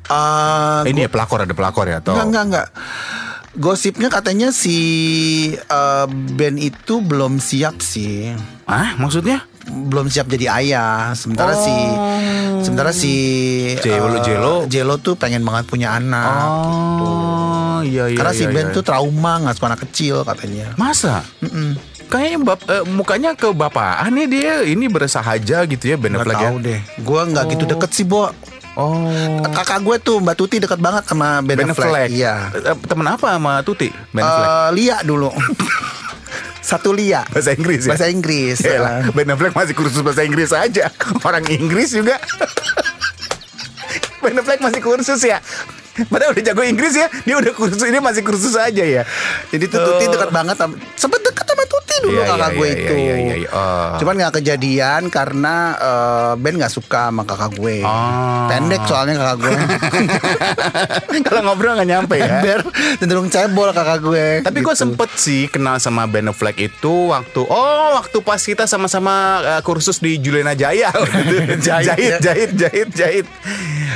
Eh, 0.07 0.87
Eh, 0.87 0.91
ini 0.95 1.03
ya 1.03 1.09
pelakor 1.11 1.43
ada 1.43 1.51
pelakor 1.51 1.85
ya 1.87 1.99
atau? 1.99 2.15
Enggak, 2.15 2.25
enggak, 2.27 2.43
enggak. 2.47 2.67
Gosipnya 3.57 4.13
katanya 4.13 4.53
si 4.53 4.77
eh, 5.57 6.05
Ben 6.37 6.61
itu 6.61 7.01
belum 7.01 7.41
siap 7.41 7.81
sih. 7.81 8.33
Ah, 8.69 8.93
maksudnya? 9.01 9.41
belum 9.67 10.07
siap 10.07 10.31
jadi 10.31 10.47
ayah. 10.63 11.11
Sementara 11.11 11.51
si 11.51 11.75
sementara 12.63 12.95
si 12.95 13.13
Jello- 13.83 14.15
eh, 14.15 14.23
Jello. 14.23 14.53
Jello 14.67 14.95
tuh 14.99 15.19
pengen 15.19 15.43
banget 15.43 15.67
punya 15.67 15.99
anak 15.99 16.47
gitu. 16.71 17.03
Oh, 17.03 17.79
iya 17.83 18.03
iya. 18.07 18.15
Karena 18.17 18.31
si 18.31 18.47
iya, 18.47 18.53
Ben 18.55 18.71
iya. 18.71 18.75
tuh 18.75 18.83
trauma 18.83 19.43
nggak 19.43 19.55
suka 19.59 19.67
anak 19.67 19.81
kecil 19.89 20.23
katanya. 20.23 20.71
Masa? 20.79 21.19
Kayaknya 22.07 22.37
bap 22.47 22.59
eh, 22.71 22.83
mukanya 22.87 23.35
ke 23.35 23.51
bapaan 23.51 24.15
nih 24.15 24.27
dia 24.31 24.53
ini 24.63 24.87
bersahaja 24.87 25.67
gitu 25.67 25.83
ya 25.91 25.99
Ben 25.99 26.15
Gak 26.15 26.23
Affleck 26.23 26.39
ya. 26.39 26.47
tahu 26.47 26.57
deh. 26.63 26.79
Gue 27.03 27.21
nggak 27.27 27.45
gitu 27.51 27.63
deket 27.67 27.89
sih, 27.91 28.05
Bo. 28.07 28.31
Oh. 28.77 29.41
Kakak 29.41 29.81
gue 29.81 29.97
tuh 29.97 30.21
Mbak 30.21 30.35
Tuti 30.37 30.61
deket 30.61 30.77
banget 30.77 31.09
sama 31.09 31.41
Ben, 31.41 31.57
Ben 31.57 31.73
Affleck. 31.73 32.13
Iya. 32.13 32.53
Eh, 32.53 32.77
Temen 32.85 33.09
apa 33.09 33.33
sama 33.33 33.65
Tuti? 33.65 33.89
Ben 34.13 34.21
Affleck. 34.21 34.49
Eh, 34.53 34.69
Lia 34.77 34.97
dulu. 35.01 35.33
Satu 36.67 36.93
Lia. 36.93 37.25
Bahasa 37.33 37.57
Inggris 37.57 37.89
ya? 37.89 37.97
Bahasa 37.97 38.07
Inggris. 38.11 38.57
Yaelah, 38.61 39.09
Ben 39.17 39.25
Affleck 39.33 39.57
masih 39.57 39.73
kursus 39.73 40.05
bahasa 40.05 40.21
Inggris 40.21 40.53
aja. 40.53 40.93
Orang 41.25 41.49
Inggris 41.49 41.89
juga. 41.89 42.21
Ben 44.21 44.37
Affleck 44.37 44.61
masih 44.61 44.81
kursus 44.85 45.25
ya. 45.25 45.41
Padahal 46.05 46.37
udah 46.37 46.43
jago 46.45 46.61
Inggris 46.61 46.93
ya. 46.93 47.09
Dia 47.25 47.41
udah 47.41 47.53
kursus 47.57 47.81
ini 47.81 47.97
masih 47.97 48.21
kursus 48.21 48.53
aja 48.53 48.83
ya. 48.85 49.03
Jadi 49.49 49.65
tuh 49.65 49.81
Tuti 49.81 50.05
dekat 50.05 50.29
banget 50.29 50.53
sama, 50.53 50.77
sempet 50.93 51.21
dekat 51.25 51.36
dulu 51.99 52.15
Iya, 52.15 52.25
kakak 52.27 52.37
iya, 52.45 52.53
gue 52.53 52.65
iya, 52.65 52.75
itu. 52.75 52.93
iya, 52.95 53.15
iya, 53.17 53.35
iya. 53.37 53.49
Oh. 53.49 53.89
Cuman 53.97 54.13
nggak 54.15 54.33
kejadian 54.35 55.01
karena 55.07 55.55
eh, 55.73 56.31
Ben 56.37 56.55
nggak 56.55 56.69
suka 56.69 57.09
sama 57.09 57.23
kakak 57.23 57.51
gue. 57.53 57.81
Oh. 57.81 58.45
Pendek 58.47 58.81
soalnya 58.83 59.15
kakak 59.15 59.37
gue. 59.39 59.53
Kalau 61.25 61.41
ngobrol 61.43 61.73
nggak 61.73 61.89
nyampe 61.89 62.15
ya. 62.15 62.39
Ember 62.39 62.59
cenderung 62.97 63.27
cebol 63.27 63.69
kakak 63.71 63.99
gue. 63.99 64.27
Tapi 64.41 64.59
gue 64.59 64.67
Gitu. 64.67 64.83
sempet 64.83 65.09
sih 65.15 65.47
kenal 65.47 65.77
sama 65.77 66.05
Ben 66.05 66.27
Affleck 66.27 66.59
itu 66.59 67.09
waktu 67.09 67.41
oh 67.41 67.95
waktu 67.95 68.17
pas 68.19 68.37
kita 68.37 68.65
sama-sama 68.65 69.15
uh, 69.39 69.61
kursus 69.61 69.97
di 69.97 70.17
Juliana 70.17 70.53
Jaya. 70.53 70.91
Jahit, 71.57 71.87
jahit, 71.87 72.11
ya. 72.11 72.17
jahit, 72.21 72.51
jahit, 72.53 72.89
jahit. 72.91 73.25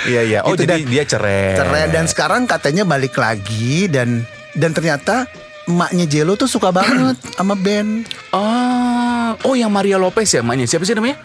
Iya 0.03 0.21
iya. 0.23 0.39
Oh 0.41 0.51
Gitu, 0.51 0.65
jadi 0.65 0.79
dan- 0.79 0.89
dia 0.89 1.03
cerai. 1.05 1.55
cerai 1.55 1.83
dan 1.87 2.05
sekarang 2.05 2.41
katanya 2.43 2.83
balik 2.83 3.13
lagi 3.13 3.85
dan 3.85 4.25
dan 4.51 4.71
ternyata 4.71 5.29
emaknya 5.67 6.05
Jello 6.05 6.33
tuh 6.33 6.49
suka 6.49 6.69
banget 6.69 7.17
sama 7.35 7.53
Ben. 7.53 8.05
Oh, 8.31 9.29
oh 9.45 9.53
yang 9.53 9.69
Maria 9.69 9.97
Lopez 9.97 10.29
ya 10.31 10.41
namanya. 10.41 10.65
Siapa 10.65 10.83
sih 10.83 10.95
namanya? 10.95 11.17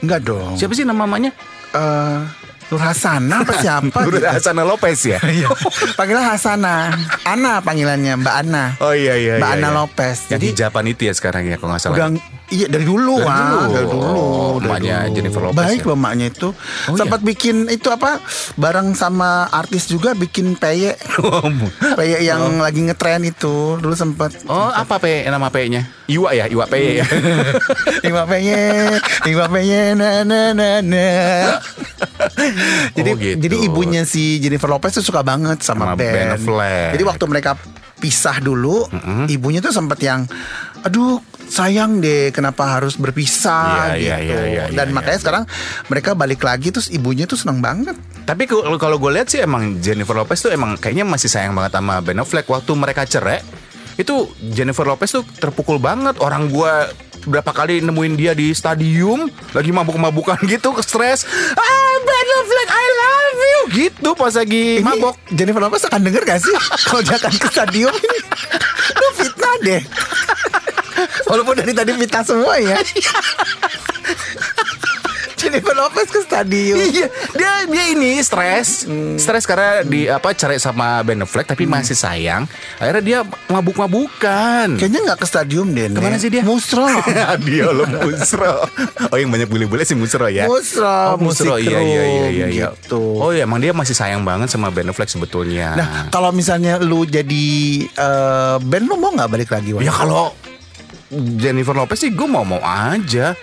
Enggak 0.00 0.20
dong. 0.26 0.54
Siapa 0.58 0.74
sih 0.74 0.84
nama 0.84 1.06
mamanya? 1.06 1.30
Eh, 1.74 2.18
Nur 2.64 2.80
Hasana 2.80 3.44
apa 3.44 3.54
siapa 3.60 3.98
Nur 4.08 4.16
gitu. 4.16 4.26
Hasana 4.26 4.62
Lopez 4.64 4.98
ya? 5.04 5.18
Iya. 5.36 5.48
Panggilan 5.94 6.24
Hasana. 6.24 6.90
Ana 7.22 7.60
panggilannya 7.60 8.18
Mbak 8.18 8.34
Ana. 8.46 8.64
Oh 8.80 8.96
iya 8.96 9.14
iya 9.14 9.36
Mbak 9.38 9.50
iya, 9.52 9.56
Ana 9.60 9.68
iya. 9.68 9.76
Lopez. 9.76 10.16
Yang 10.26 10.32
Jadi 10.32 10.46
hijaban 10.52 10.84
itu 10.88 11.02
ya 11.06 11.12
sekarang 11.14 11.42
ya 11.46 11.56
kalau 11.60 11.76
nggak 11.76 11.82
salah. 11.82 11.96
udah 11.96 12.08
iya 12.46 12.66
dari 12.66 12.82
dulu 12.82 13.16
Dari 13.16 13.30
ah, 13.30 13.40
dulu. 13.40 13.68
dari 13.70 13.86
dulu. 13.86 14.04
Oh, 14.04 14.52
dari 14.56 14.68
emaknya 14.68 14.96
dulu. 15.00 15.14
Jennifer 15.14 15.40
Lopez 15.42 15.56
Baik 15.56 15.78
ya? 15.78 15.86
loh 15.86 15.96
emaknya 15.96 16.26
itu. 16.28 16.48
Oh, 16.88 16.94
Sempat 16.94 17.20
bikin 17.20 17.56
itu 17.68 17.88
apa? 17.88 18.10
Bareng 18.54 18.92
sama 18.92 19.30
artis 19.48 19.86
juga 19.86 20.12
bikin 20.12 20.54
peye. 20.54 20.94
Peye 21.98 22.18
yang 22.20 22.58
lagi 22.58 22.80
ngetren 22.80 23.22
itu 23.22 23.76
dulu 23.76 23.94
sempat. 23.94 24.34
Oh 24.44 24.68
apa 24.68 24.96
P 24.96 25.24
nama 25.24 25.48
P-nya? 25.48 25.88
Iwa 26.04 26.30
ya, 26.30 26.44
Iwa 26.44 26.64
P 26.64 26.74
ya. 27.00 27.06
Lima 28.04 28.24
peye, 28.24 28.92
lima 29.24 29.48
peye, 29.48 29.96
na 29.96 30.20
na 30.22 30.52
na 30.52 30.68
na. 30.78 31.08
jadi 32.96 33.10
Oh, 33.10 33.16
gitu. 33.16 33.38
jadi 33.40 33.56
ibunya 33.62 34.02
si 34.04 34.36
Jennifer 34.38 34.66
Lopez 34.66 34.92
tuh 34.92 35.04
suka 35.04 35.22
banget 35.22 35.62
sama, 35.62 35.92
Sama 35.92 35.96
Ben. 35.96 36.12
Ben 36.12 36.28
Affleck. 36.34 36.90
Jadi 36.92 37.04
waktu 37.04 37.24
mereka 37.24 37.50
pisah 37.94 38.36
dulu, 38.36 38.84
ibunya 39.26 39.58
tuh 39.58 39.72
sempat 39.72 39.96
yang, 39.98 40.28
aduh 40.84 41.16
sayang 41.44 42.00
deh, 42.00 42.28
kenapa 42.28 42.76
harus 42.76 42.96
berpisah 42.96 43.94
Iya, 43.96 43.96
gitu. 43.96 44.04
iya, 44.04 44.16
iya, 44.20 44.38
iya, 44.48 44.64
Dan 44.72 44.90
iya, 44.90 44.94
makanya 44.96 45.16
iya. 45.16 45.22
sekarang 45.22 45.44
mereka 45.88 46.10
balik 46.12 46.40
lagi 46.40 46.68
terus 46.72 46.88
ibunya 46.88 47.24
tuh 47.24 47.36
seneng 47.36 47.60
banget. 47.60 47.96
Tapi 48.24 48.48
kalau 48.48 48.76
kalau 48.76 48.96
gue 48.96 49.12
lihat 49.12 49.28
sih 49.28 49.44
emang 49.44 49.80
Jennifer 49.80 50.16
Lopez 50.16 50.40
tuh 50.40 50.52
emang 50.52 50.76
kayaknya 50.80 51.04
masih 51.04 51.28
sayang 51.28 51.52
banget 51.52 51.76
sama 51.76 52.00
Ben 52.00 52.16
Affleck 52.16 52.48
waktu 52.48 52.72
mereka 52.76 53.04
cerai. 53.04 53.40
Itu 53.94 54.26
Jennifer 54.40 54.82
Lopez 54.84 55.12
tuh 55.12 55.22
terpukul 55.38 55.78
banget 55.78 56.18
orang 56.18 56.50
gua 56.50 56.90
berapa 57.24 57.56
kali 57.56 57.80
nemuin 57.80 58.14
dia 58.20 58.32
di 58.36 58.52
stadium 58.52 59.24
lagi 59.56 59.72
mabuk-mabukan 59.72 60.36
gitu 60.52 60.76
stres 60.84 61.24
ah 61.56 61.94
Ben 62.04 62.28
Affleck 62.36 62.68
I 62.68 62.86
love 62.92 63.40
you 63.40 63.60
gitu 63.72 64.08
pas 64.12 64.34
lagi 64.36 64.80
Ini 64.80 64.84
mabok 64.84 65.16
Jennifer 65.32 65.62
Lopez 65.62 65.88
akan 65.88 66.04
denger 66.04 66.20
gak 66.28 66.40
sih 66.44 66.52
kalau 66.90 67.00
dia 67.00 67.16
akan 67.16 67.32
ke 67.32 67.48
stadium 67.48 67.94
ini? 67.96 68.18
Lu 68.94 69.08
fitnah 69.16 69.56
deh. 69.64 69.82
Walaupun 71.30 71.54
dari 71.58 71.72
tadi 71.72 71.92
fitnah 71.94 72.24
semua 72.24 72.54
ya. 72.58 72.78
Jennifer 75.44 75.76
Lopez 75.76 76.08
ke 76.08 76.20
stadium. 76.24 76.80
Iya, 76.80 77.06
dia 77.36 77.52
dia 77.68 77.84
ini 77.92 78.16
stres, 78.24 78.88
stres 79.20 79.44
karena 79.44 79.84
di 79.84 80.08
apa 80.08 80.32
cerai 80.32 80.56
sama 80.56 81.04
Ben 81.04 81.20
Affleck 81.20 81.44
tapi 81.44 81.68
masih 81.68 81.92
sayang. 81.92 82.48
Akhirnya 82.80 83.02
dia 83.04 83.18
mabuk-mabukan. 83.52 84.80
Kayaknya 84.80 85.00
nggak 85.04 85.18
ke 85.20 85.26
stadium 85.28 85.76
deh. 85.76 85.92
Ke 85.92 86.00
mana 86.00 86.16
sih 86.16 86.32
dia? 86.32 86.40
Musro. 86.40 86.88
dia 87.46 87.68
lo 87.68 87.84
musro. 87.84 88.64
Oh 89.12 89.16
yang 89.20 89.28
banyak 89.28 89.46
bule-bule 89.52 89.84
sih 89.84 89.92
musro 89.92 90.24
ya. 90.32 90.48
Musro, 90.48 91.14
oh, 91.14 91.20
musro. 91.20 91.60
Iya 91.60 91.76
iya 91.76 91.82
iya 91.84 92.26
iya. 92.32 92.46
iya. 92.48 92.68
gitu. 92.72 93.20
Oh 93.20 93.28
iya 93.28 93.44
emang 93.44 93.60
dia 93.60 93.76
masih 93.76 93.92
sayang 93.92 94.24
banget 94.24 94.48
sama 94.48 94.72
Ben 94.72 94.88
Affleck 94.88 95.12
sebetulnya. 95.12 95.76
Nah, 95.76 95.88
kalau 96.08 96.32
misalnya 96.32 96.80
lu 96.80 97.04
jadi 97.04 97.46
eh, 97.84 98.56
band 98.64 98.84
lu 98.88 98.96
mau 98.96 99.12
nggak 99.12 99.28
balik 99.28 99.50
lagi? 99.52 99.76
Wan? 99.76 99.84
ya 99.84 99.92
kalau 99.92 100.32
Jennifer 101.12 101.74
Lopez 101.74 101.98
sih 102.00 102.10
gue 102.10 102.28
mau 102.28 102.44
mau 102.44 102.60
aja. 102.62 103.36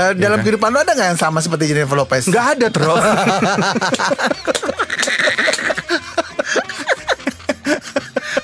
Eh, 0.00 0.12
dalam 0.16 0.40
kan? 0.40 0.44
kehidupan 0.46 0.70
lu 0.70 0.78
ada 0.80 0.92
nggak 0.94 1.08
yang 1.12 1.20
sama 1.20 1.42
seperti 1.42 1.68
Jennifer 1.68 1.98
Lopez? 1.98 2.24
Nggak 2.24 2.46
ada 2.56 2.66
terus. 2.72 3.02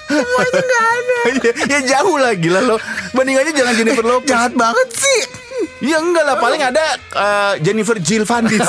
Semua 0.06 0.42
itu 0.42 0.61
nggak 0.62 0.87
ada. 0.87 1.16
ya, 1.42 1.52
ya 1.68 1.80
jauh 1.96 2.16
lah 2.16 2.32
gila 2.35 2.61
lo. 2.64 2.76
Bandingannya 3.12 3.52
jangan 3.52 3.75
Jennifer 3.75 4.04
Lopez. 4.04 4.28
Jahat 4.28 4.52
banget 4.54 4.88
sih. 4.94 5.20
Ya 5.76 6.00
enggak 6.00 6.25
lah 6.25 6.37
paling 6.40 6.62
ada 6.62 6.85
eh, 6.96 7.52
Jennifer 7.61 7.96
Jill 8.00 8.25
Van 8.25 8.44
Dis. 8.44 8.64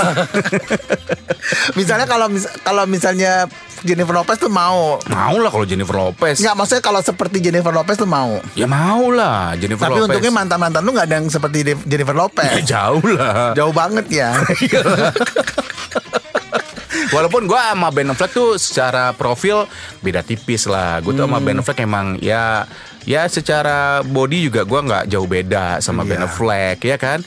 Misalnya 1.79 2.03
kalau 2.03 2.27
mis- 2.27 2.51
kalau 2.63 2.83
misalnya 2.83 3.47
Jennifer 3.87 4.11
Lopez 4.13 4.35
tuh 4.37 4.51
mau. 4.51 4.99
mau 5.01 5.35
lah 5.35 5.47
kalau 5.47 5.63
Jennifer 5.63 5.95
Lopez. 5.95 6.37
Nggak 6.37 6.53
maksudnya 6.53 6.83
kalau 6.83 6.99
seperti 6.99 7.39
Jennifer 7.39 7.71
Lopez 7.71 7.95
tuh 7.95 8.05
mau. 8.05 8.43
Ya 8.53 8.67
mau 8.67 9.07
lah 9.09 9.55
Jennifer 9.55 9.87
Tapi 9.87 9.95
Lopez. 9.95 10.07
untungnya 10.11 10.31
mantan-mantan 10.35 10.81
lu 10.81 10.91
nggak 10.91 11.07
ada 11.07 11.15
yang 11.17 11.27
seperti 11.27 11.57
Jennifer 11.83 12.11
Ya, 12.11 12.19
Lopez. 12.19 12.51
jauh 12.75 13.07
lah. 13.09 13.55
Jauh 13.55 13.71
banget 13.71 14.05
ya. 14.11 14.35
Walaupun 17.07 17.47
gue 17.47 17.55
sama 17.55 17.87
Ben 17.87 18.09
Affleck 18.09 18.31
tuh 18.31 18.57
secara 18.57 19.13
profil 19.13 19.63
beda 20.01 20.21
tipis 20.21 20.67
lah. 20.67 20.99
Gue 20.99 21.13
tuh 21.13 21.23
sama 21.23 21.39
Ben 21.39 21.55
Affleck 21.55 21.79
emang 21.79 22.19
ya 22.19 22.67
ya 23.07 23.23
secara 23.25 24.03
body 24.03 24.51
juga 24.51 24.67
gue 24.67 24.79
nggak 24.81 25.03
jauh 25.07 25.23
beda 25.23 25.79
sama 25.79 26.03
Ben 26.03 26.19
Iya. 26.19 26.27
Affleck 26.27 26.77
ya 26.83 26.97
kan? 26.97 27.19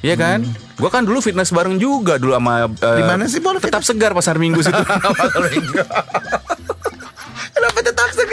Iya 0.00 0.16
kan? 0.16 0.40
Gue 0.80 0.88
kan 0.88 1.04
dulu 1.04 1.20
fitness 1.20 1.52
bareng 1.52 1.76
juga 1.76 2.16
dulu 2.16 2.32
sama 2.32 2.72
eh, 2.72 2.96
Di 2.96 3.04
mana 3.04 3.28
sih, 3.28 3.40
Bol, 3.44 3.60
Tetap 3.60 3.84
segar 3.84 4.16
pasar 4.16 4.40
Minggu 4.40 4.64
situ. 4.64 4.80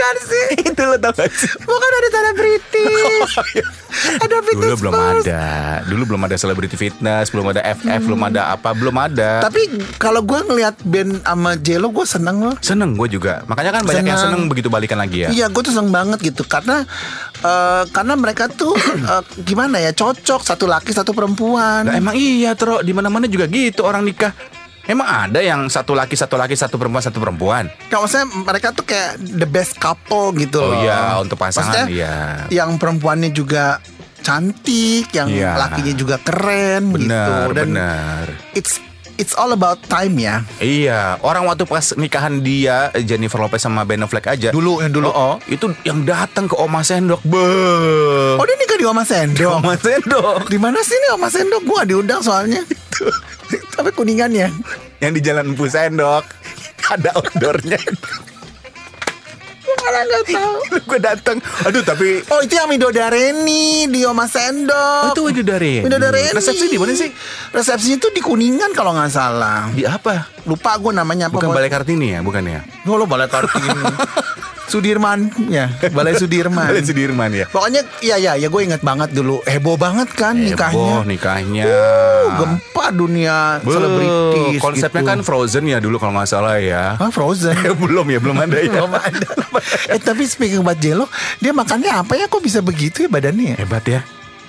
Segar 0.07 0.15
sih? 0.23 0.45
Itu 0.71 0.81
lo 0.87 0.95
tau 0.95 1.11
gak 1.11 1.27
sih? 1.35 1.51
Bukan 1.59 1.91
ada 1.91 2.09
selebriti. 2.09 2.87
ada 4.23 4.35
Dulu 4.39 4.47
fitness 4.47 4.79
belum 4.79 4.93
first. 4.95 5.25
ada. 5.27 5.43
Dulu 5.83 6.03
belum 6.07 6.21
ada 6.23 6.35
celebrity 6.39 6.77
fitness, 6.79 7.25
belum 7.27 7.45
ada 7.51 7.61
FF, 7.75 8.01
belum 8.07 8.21
ada 8.23 8.41
apa, 8.55 8.69
belum 8.71 8.95
ada. 8.95 9.31
Tapi 9.43 9.61
kalau 9.99 10.23
gue 10.23 10.39
ngelihat 10.47 10.79
band 10.87 11.19
sama 11.27 11.59
Jelo 11.59 11.91
gue 11.91 12.05
seneng 12.07 12.37
loh. 12.39 12.55
Seneng 12.63 12.95
gue 12.95 13.07
juga. 13.11 13.43
Makanya 13.51 13.71
kan 13.75 13.83
banyak 13.83 14.05
yang 14.07 14.15
Seneng. 14.15 14.47
seneng 14.47 14.51
begitu 14.51 14.71
balikan 14.71 14.95
lagi 14.95 15.27
ya. 15.27 15.29
Iya, 15.29 15.45
gue 15.51 15.61
tuh 15.61 15.73
seneng 15.75 15.91
banget 15.91 16.23
gitu 16.23 16.47
karena 16.47 16.87
eh, 17.43 17.83
karena 17.91 18.13
mereka 18.15 18.47
tuh 18.47 18.71
eh, 19.11 19.23
gimana 19.43 19.83
ya 19.83 19.91
cocok 19.91 20.41
satu 20.47 20.65
laki 20.71 20.95
satu 20.95 21.11
perempuan. 21.11 21.91
Nah, 21.91 21.99
emang 21.99 22.15
iya 22.15 22.55
Tro 22.55 22.79
di 22.79 22.95
mana 22.95 23.11
mana 23.11 23.27
juga 23.27 23.43
gitu 23.51 23.83
orang 23.83 24.07
nikah. 24.07 24.31
Emang 24.87 25.03
ada 25.03 25.39
yang 25.39 25.67
satu 25.67 25.91
laki 25.91 26.15
satu 26.15 26.33
laki 26.33 26.55
satu 26.55 26.75
perempuan 26.75 27.03
satu 27.03 27.19
perempuan. 27.19 27.67
Kalau 27.87 28.07
maksudnya 28.07 28.23
mereka 28.33 28.71
tuh 28.71 28.81
kayak 28.81 29.19
the 29.19 29.43
best 29.45 29.75
couple 29.75 30.31
gitu 30.33 30.57
Oh 30.57 30.71
loh. 30.71 30.79
iya, 30.79 31.19
untuk 31.19 31.35
pasangan, 31.35 31.85
Maksudnya, 31.85 31.91
iya. 31.91 32.15
Yang 32.47 32.79
perempuannya 32.79 33.29
juga 33.29 33.83
cantik, 34.21 35.11
yang 35.11 35.27
Iya. 35.27 35.55
lakinya 35.55 35.93
juga 35.93 36.15
keren 36.17 36.95
gitu. 36.95 37.03
Benar, 37.03 37.47
Dan 37.51 37.67
benar. 37.69 38.23
it's 38.53 38.79
it's 39.15 39.33
all 39.33 39.49
about 39.49 39.79
time 39.85 40.15
ya. 40.15 40.43
Iya, 40.57 41.19
orang 41.19 41.43
waktu 41.45 41.63
pas 41.63 41.91
nikahan 41.93 42.39
dia 42.39 42.87
Jennifer 42.97 43.37
Lopez 43.37 43.59
sama 43.59 43.83
Ben 43.83 43.99
Affleck 43.99 44.29
aja. 44.29 44.49
Dulu, 44.51 44.79
yang 44.79 44.93
dulu. 44.93 45.09
Oh, 45.09 45.35
oh, 45.35 45.35
itu 45.47 45.67
yang 45.83 46.03
datang 46.03 46.45
ke 46.45 46.55
Oma 46.55 46.79
Sendok. 46.79 47.19
Be. 47.23 47.43
Oh 48.35 48.45
dia 48.45 48.55
nikah 48.55 48.77
di 48.77 48.85
Oma 48.85 49.03
Sendok. 49.03 49.57
Oma 49.57 49.75
Sendok. 49.75 50.47
Di 50.47 50.55
mana 50.55 50.79
sih 50.79 50.95
nih 50.95 51.11
Oma 51.11 51.27
Sendok? 51.27 51.61
Gue 51.61 51.75
gak 51.75 51.89
diundang 51.89 52.21
soalnya. 52.21 52.63
Tapi 53.87 53.95
kuningan 53.95 54.35
ya. 54.35 54.51
Yang 54.99 55.11
di 55.15 55.21
Jalan 55.23 55.55
Empu 55.55 55.63
Sendok. 55.71 56.27
Ada 56.91 57.15
outdoornya. 57.15 57.79
Gue 59.63 59.75
malah 59.79 60.03
gak 60.03 60.23
tahu. 60.27 60.55
Gue 60.83 60.99
datang. 60.99 61.37
Aduh, 61.63 61.87
tapi 61.87 62.19
Oh 62.27 62.43
itu 62.43 62.51
yang 62.51 62.67
Midodareni 62.67 63.87
di 63.87 64.03
Oma 64.03 64.23
Oh, 64.23 64.27
Sendok. 64.27 65.15
itu 65.15 65.23
Widodari. 65.23 65.87
Midodareni. 65.87 66.35
Resepsi 66.35 66.67
di 66.67 66.75
mana 66.75 66.91
sih? 66.91 67.07
Resepsinya 67.55 67.95
tuh 67.95 68.11
di 68.11 68.19
Kuningan 68.19 68.75
kalau 68.75 68.91
nggak 68.91 69.07
salah. 69.07 69.71
Di 69.71 69.87
apa? 69.87 70.27
Lupa 70.47 70.79
gue 70.79 70.95
namanya 70.95 71.27
apa. 71.27 71.43
Bukan 71.43 71.51
Balai 71.51 71.67
Kartini 71.67 72.15
ya, 72.15 72.19
bukan 72.23 72.43
ya? 72.47 72.63
Oh, 72.87 72.95
lo 72.95 73.03
Balai 73.03 73.27
Kartini. 73.27 73.67
Sudirman 74.67 75.31
ya, 75.47 75.71
Balai 75.95 76.19
Sudirman. 76.19 76.67
Balai 76.67 76.83
Sudirman 76.83 77.31
ya. 77.31 77.47
Pokoknya 77.47 77.87
iya 78.03 78.19
ya 78.19 78.35
ya 78.35 78.51
gue 78.51 78.61
inget 78.67 78.83
banget 78.83 79.15
dulu 79.15 79.39
heboh 79.47 79.79
banget 79.79 80.11
kan 80.11 80.35
Heboh 80.35 81.07
nikahnya. 81.07 81.07
nikahnya. 81.07 81.63
Uh, 81.63 82.27
gempa 82.35 82.85
dunia 82.91 83.63
selebritis. 83.63 84.59
Konsepnya 84.59 85.03
gitu. 85.07 85.11
kan 85.15 85.19
Frozen 85.23 85.71
ya 85.71 85.79
dulu 85.79 85.95
kalau 86.03 86.19
nggak 86.19 86.27
salah 86.27 86.59
ya. 86.59 86.99
Hah, 86.99 87.07
Frozen. 87.07 87.55
belum 87.87 88.11
ya, 88.11 88.19
belum 88.19 88.37
ada 88.43 88.57
ya. 88.59 88.71
Belum 88.83 88.91
ada. 88.91 89.27
eh 89.95 89.99
tapi 90.03 90.27
speaking 90.27 90.59
about 90.59 90.83
Jello, 90.83 91.07
dia 91.39 91.55
makannya 91.55 92.03
apa 92.03 92.19
ya 92.19 92.27
kok 92.27 92.43
bisa 92.43 92.59
begitu 92.59 93.07
ya 93.07 93.09
badannya? 93.09 93.55
ya? 93.55 93.57
Hebat 93.63 93.87
ya. 93.87 94.03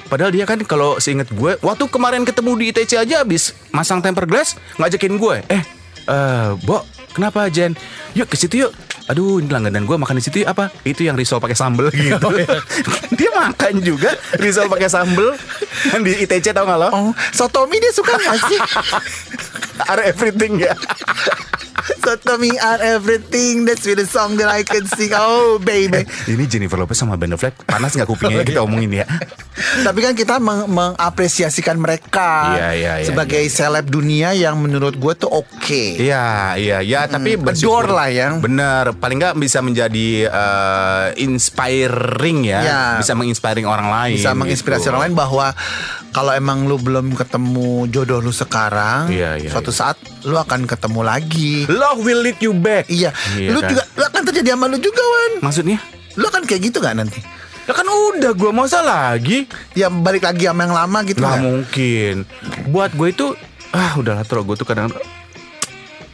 Padahal 0.09 0.35
dia 0.35 0.49
kan 0.49 0.59
kalau 0.67 0.99
seinget 0.99 1.31
gue, 1.31 1.61
waktu 1.63 1.85
kemarin 1.87 2.25
ketemu 2.27 2.51
di 2.59 2.65
ITC 2.75 2.97
aja 2.97 3.23
habis 3.23 3.53
masang 3.71 4.03
temper 4.03 4.27
glass 4.27 4.59
ngajakin 4.81 5.15
gue. 5.21 5.37
Eh, 5.53 5.63
eh, 6.09 6.51
Bo, 6.65 6.83
kenapa 7.13 7.47
Jen? 7.53 7.77
Yuk 8.17 8.27
ke 8.27 8.37
situ 8.41 8.67
yuk. 8.67 8.73
Aduh, 9.09 9.41
ini 9.41 9.49
langganan 9.49 9.89
gue 9.89 9.97
makan 9.97 10.21
di 10.21 10.25
situ 10.25 10.45
apa? 10.45 10.69
Itu 10.85 11.01
yang 11.01 11.17
risol 11.17 11.41
pakai 11.41 11.57
sambel 11.57 11.89
gitu. 11.97 12.29
dia 13.19 13.31
makan 13.33 13.81
juga 13.81 14.13
risol 14.37 14.69
pakai 14.69 14.89
sambel 14.93 15.33
yang 15.97 16.05
di 16.05 16.13
ITC 16.29 16.53
tau 16.53 16.69
gak 16.69 16.77
lo? 16.77 16.89
Oh, 16.93 17.11
sotomi 17.33 17.81
dia 17.81 17.89
suka 17.89 18.13
nggak 18.13 18.37
sih? 18.53 18.61
Are 19.91 20.05
everything 20.05 20.61
ya. 20.61 20.77
So 22.05 22.19
tell 22.21 22.37
me 22.37 22.53
are 22.59 22.83
everything 22.83 23.65
That's 23.65 23.87
with 23.87 24.03
the 24.03 24.05
song 24.05 24.37
that 24.43 24.51
I 24.51 24.67
can 24.67 24.85
sing 24.85 25.15
Oh 25.15 25.57
baby 25.63 26.05
Ini 26.27 26.45
Jennifer 26.51 26.77
Lopez 26.77 26.99
sama 27.01 27.17
Ben 27.17 27.33
Affleck 27.33 27.65
panas 27.65 27.95
nggak 27.95 28.09
kupingnya 28.11 28.45
kita 28.45 28.61
omongin 28.61 29.03
ya? 29.03 29.07
Tapi 29.59 29.99
kan 30.01 30.13
kita 30.13 30.39
meng- 30.39 30.67
mengapresiasikan 30.69 31.77
mereka 31.77 32.55
Iya, 32.55 32.69
iya, 32.73 32.93
iya, 32.97 33.07
Sebagai 33.07 33.41
iya, 33.41 33.51
seleb 33.51 33.87
dunia 33.87 34.31
Yang 34.31 34.55
menurut 34.57 34.95
gue 34.95 35.13
tuh 35.17 35.29
oke 35.29 35.85
Iya, 35.99 36.55
iya, 36.55 36.79
ya. 36.81 37.05
Tapi 37.05 37.35
Hmm, 37.35 37.45
bersyukur- 37.45 37.85
adore 37.85 37.95
lah 37.95 38.09
ya. 38.09 38.27
Bener, 38.35 38.95
paling 38.95 39.17
nggak 39.17 39.35
bisa 39.37 39.59
menjadi 39.59 40.09
eh, 40.25 41.07
inspiring 41.19 42.39
ya, 42.45 42.61
Ya. 42.61 42.81
bisa 42.97 43.13
menginspiring 43.13 43.65
orang 43.65 43.89
lain. 43.89 44.15
Bisa 44.15 44.33
menginspirasi 44.33 44.83
gitu. 44.83 44.91
orang 44.91 45.03
lain 45.05 45.15
bahwa 45.15 45.53
Kalau 46.09 46.33
emang 46.33 46.65
lu 46.65 46.77
belum 46.77 47.13
ketemu 47.13 47.85
jodoh 47.87 48.19
lu 48.19 48.33
sekarang 48.33 49.07
Iya, 49.09 49.37
iya, 49.37 49.51
Suatu 49.51 49.69
iya. 49.69 49.79
saat 49.79 49.97
lu 50.25 50.35
akan 50.35 50.65
ketemu 50.65 51.01
lagi 51.03 51.69
Love 51.69 52.01
will 52.01 52.23
lead 52.23 52.41
you 52.41 52.51
back. 52.53 52.89
Iya, 52.89 53.13
Iya 53.35 53.53
lu 53.53 53.61
kan? 53.61 53.69
juga 53.69 53.83
lu 53.93 54.05
akan 54.05 54.23
terjadi 54.25 54.49
sama 54.51 54.67
lu 54.67 54.79
juga 54.79 54.99
Wan 55.01 55.33
Maksudnya? 55.45 55.79
Lu 56.15 56.25
akan 56.25 56.43
kayak 56.43 56.61
gitu 56.65 56.81
gak 56.81 56.97
nanti? 56.97 57.21
Ya 57.69 57.73
kan 57.73 57.85
udah 57.85 58.33
gue 58.33 58.51
masa 58.51 58.81
lagi. 58.81 59.45
Ya 59.73 59.87
balik 59.87 60.25
lagi 60.25 60.43
sama 60.43 60.63
yang 60.63 60.73
lama 60.73 60.99
gitu 61.05 61.21
Nggak 61.21 61.31
nggak? 61.31 61.45
mungkin. 61.45 62.15
Buat 62.67 62.91
gue 62.93 63.09
itu 63.09 63.27
Ah 63.69 63.93
udahlah 63.95 64.25
Tro 64.25 64.41
Gue 64.41 64.55
tuh 64.55 64.65
kadang 64.65 64.89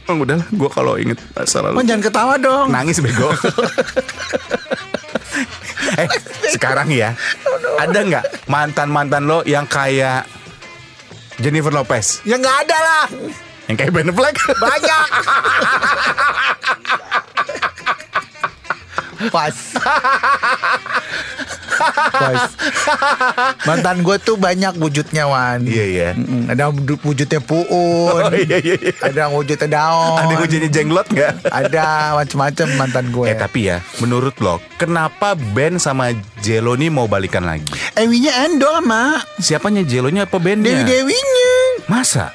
Oh, 0.05 0.17
udahlah 0.17 0.43
Gue 0.51 0.67
kalau 0.67 0.95
inget 0.95 1.15
masa 1.31 1.61
lalu. 1.61 1.73
Man, 1.73 1.85
jangan 1.85 2.01
ketawa 2.03 2.33
dong. 2.35 2.65
Nangis 2.69 2.99
bego. 2.99 3.29
Eh 5.95 6.07
sekarang 6.49 6.89
ya 6.89 7.13
Ada 7.77 7.99
nggak 8.01 8.47
Mantan-mantan 8.47 9.23
lo 9.23 9.43
Yang 9.43 9.65
kayak 9.69 10.23
Jennifer 11.37 11.69
Lopez? 11.69 12.23
Ya 12.23 12.35
nggak 12.35 12.55
ada 12.63 12.77
lah. 12.77 13.03
Yang 13.67 13.75
kayak 13.77 13.91
Ben 13.91 14.07
Affleck? 14.07 14.35
Banyak 14.55 15.05
Pas. 19.29 19.55
Pas. 22.15 22.41
Mantan 23.65 23.99
gue 23.99 24.15
tuh 24.17 24.35
banyak 24.35 24.75
wujudnya 24.75 25.27
Wan. 25.27 25.61
Iya 25.61 25.85
iya. 25.85 26.09
Ada 26.47 26.71
wujud- 26.71 27.03
wujudnya 27.03 27.39
puun. 27.39 27.67
Oh 27.67 28.31
iya 28.31 28.57
iya 28.57 28.75
iya. 28.75 28.93
Ada 29.01 29.27
wujudnya 29.27 29.67
daun 29.67 30.17
Ada 30.21 30.45
jadi 30.45 30.67
jenglot 30.69 31.07
nggak? 31.09 31.33
Ada 31.45 31.85
macam-macam 32.15 32.67
mantan 32.75 33.05
gue 33.09 33.25
Eh 33.27 33.35
tapi 33.35 33.67
ya 33.67 33.81
Menurut 33.99 34.37
lo 34.39 34.61
Kenapa 34.75 35.33
Ben 35.35 35.75
sama 35.77 36.11
Jelo 36.39 36.73
nih 36.73 36.87
mau 36.87 37.05
balikan 37.05 37.43
lagi? 37.43 37.65
Ewinya 37.93 38.45
endol 38.45 38.79
mak 38.81 39.25
Siapanya 39.37 39.83
Jelonya 39.83 40.25
apa 40.25 40.37
Bennya? 40.37 40.81
Dewi-dewinya 40.81 41.51
Masa? 41.85 42.31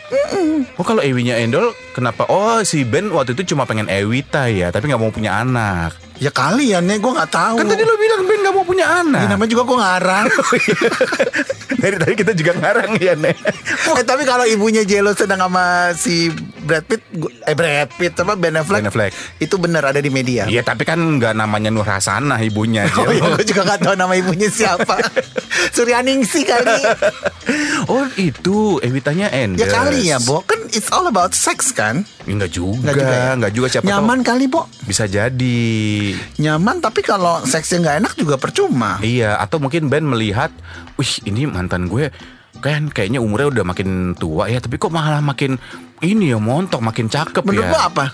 Oh 0.77 0.85
kalau 0.85 1.01
Ewinya 1.01 1.35
Endol 1.35 1.73
Kenapa? 1.91 2.29
Oh 2.29 2.61
si 2.63 2.85
Ben 2.85 3.09
waktu 3.09 3.33
itu 3.33 3.55
cuma 3.55 3.65
pengen 3.65 3.89
Ewita 3.89 4.47
ya 4.47 4.69
Tapi 4.69 4.87
nggak 4.87 5.01
mau 5.01 5.11
punya 5.11 5.41
anak 5.41 5.97
Ya 6.21 6.29
kali 6.29 6.77
ya 6.77 6.85
nih 6.85 7.01
gue 7.01 7.13
gak 7.17 7.33
tahu. 7.33 7.57
Kan 7.65 7.73
tadi 7.73 7.81
lo 7.81 7.97
bilang 7.97 8.29
Ben 8.29 8.39
nggak 8.45 8.53
mau 8.53 8.65
punya 8.69 8.85
Ya, 8.85 9.01
anak 9.01 9.25
namanya 9.33 9.51
juga 9.57 9.63
gue 9.65 9.79
ngarang. 9.81 10.27
Dari 11.81 11.97
tadi 11.97 12.13
kita 12.13 12.33
juga 12.37 12.53
ngarang 12.61 12.93
ya 13.01 13.17
Nek. 13.17 13.37
Eh 13.97 14.05
tapi 14.05 14.29
kalau 14.29 14.45
ibunya 14.45 14.85
Jelo 14.85 15.17
sedang 15.17 15.41
sama 15.41 15.97
si 15.97 16.29
Brad 16.61 16.85
Pitt 16.85 17.01
Eh 17.49 17.57
Brad 17.57 17.89
Pitt 17.97 18.13
apa 18.21 18.37
Ben 18.37 18.53
Affleck, 18.61 18.85
Ben 18.85 18.93
Affleck. 18.93 19.13
Itu 19.41 19.57
benar 19.57 19.89
ada 19.89 19.97
di 19.97 20.13
media. 20.13 20.45
Iya 20.45 20.61
tapi 20.61 20.85
kan 20.85 21.01
nggak 21.01 21.33
namanya 21.33 21.73
Nur 21.73 21.89
Hasanah 21.89 22.37
ibunya 22.45 22.85
Oh 23.01 23.09
iya 23.09 23.25
Jelo 23.25 23.41
gue 23.41 23.47
juga 23.49 23.65
gak 23.65 23.81
tahu 23.81 23.97
nama 23.97 24.13
ibunya 24.13 24.53
siapa. 24.53 25.01
Suryaningsih 25.75 26.45
kali. 26.45 26.81
Oh 27.89 28.05
itu 28.21 28.77
Ewitanya 28.85 29.33
Endol 29.33 29.65
Ya 29.65 29.67
kali 29.73 30.13
ya 30.13 30.21
Bo. 30.21 30.45
Kan 30.45 30.60
it's 30.73 30.91
all 30.91 31.07
about 31.07 31.35
sex 31.35 31.71
kan 31.71 32.03
Enggak 32.25 32.55
juga 32.55 32.91
Nggak 32.91 32.95
juga 32.97 33.15
ya? 33.15 33.31
Nggak 33.37 33.53
juga 33.53 33.67
siapa 33.69 33.85
tahu 33.85 33.91
Nyaman 33.91 34.19
kali 34.23 34.45
Bo 34.47 34.63
Bisa 34.87 35.05
jadi 35.05 35.61
Nyaman 36.39 36.77
tapi 36.79 37.01
kalau 37.03 37.43
seksnya 37.43 37.79
gak 37.85 37.97
enak 38.07 38.13
juga 38.15 38.35
percuma 38.37 38.99
Iya, 39.01 39.37
atau 39.39 39.59
mungkin 39.59 39.91
Ben 39.91 40.07
melihat, 40.07 40.51
wih 40.95 41.13
ini 41.27 41.47
mantan 41.47 41.87
gue 41.87 42.09
kan 42.61 42.93
kayaknya 42.93 43.25
umurnya 43.25 43.49
udah 43.49 43.65
makin 43.65 44.13
tua 44.21 44.45
ya, 44.45 44.61
tapi 44.61 44.77
kok 44.77 44.93
malah 44.93 45.25
makin 45.25 45.57
ini 46.05 46.29
ya 46.29 46.37
montok, 46.37 46.85
makin 46.85 47.09
cakep 47.09 47.41
Menurut 47.41 47.65
ya. 47.65 47.73
lo 47.73 47.81
apa? 47.81 48.07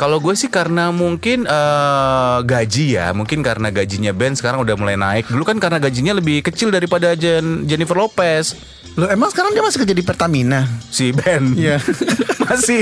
Kalau 0.00 0.16
gue 0.16 0.32
sih 0.32 0.48
karena 0.48 0.88
mungkin 0.88 1.44
eh, 1.44 2.38
gaji 2.40 2.96
ya, 2.96 3.12
mungkin 3.12 3.44
karena 3.44 3.68
gajinya 3.68 4.16
Ben 4.16 4.32
sekarang 4.32 4.64
udah 4.64 4.72
mulai 4.72 4.96
naik. 4.96 5.28
Dulu 5.28 5.44
kan 5.44 5.60
karena 5.60 5.76
gajinya 5.76 6.16
lebih 6.16 6.40
kecil 6.40 6.72
daripada 6.72 7.12
Jen- 7.12 7.68
Jennifer 7.68 7.92
Lopez. 7.92 8.56
Lo 8.96 9.06
emang 9.06 9.28
sekarang 9.28 9.52
dia 9.52 9.60
masih 9.60 9.84
kerja 9.84 9.92
di 9.92 10.00
Pertamina 10.00 10.64
Si 10.88 11.12
Ben. 11.12 11.52
Iya. 11.52 11.76
masih. 12.48 12.80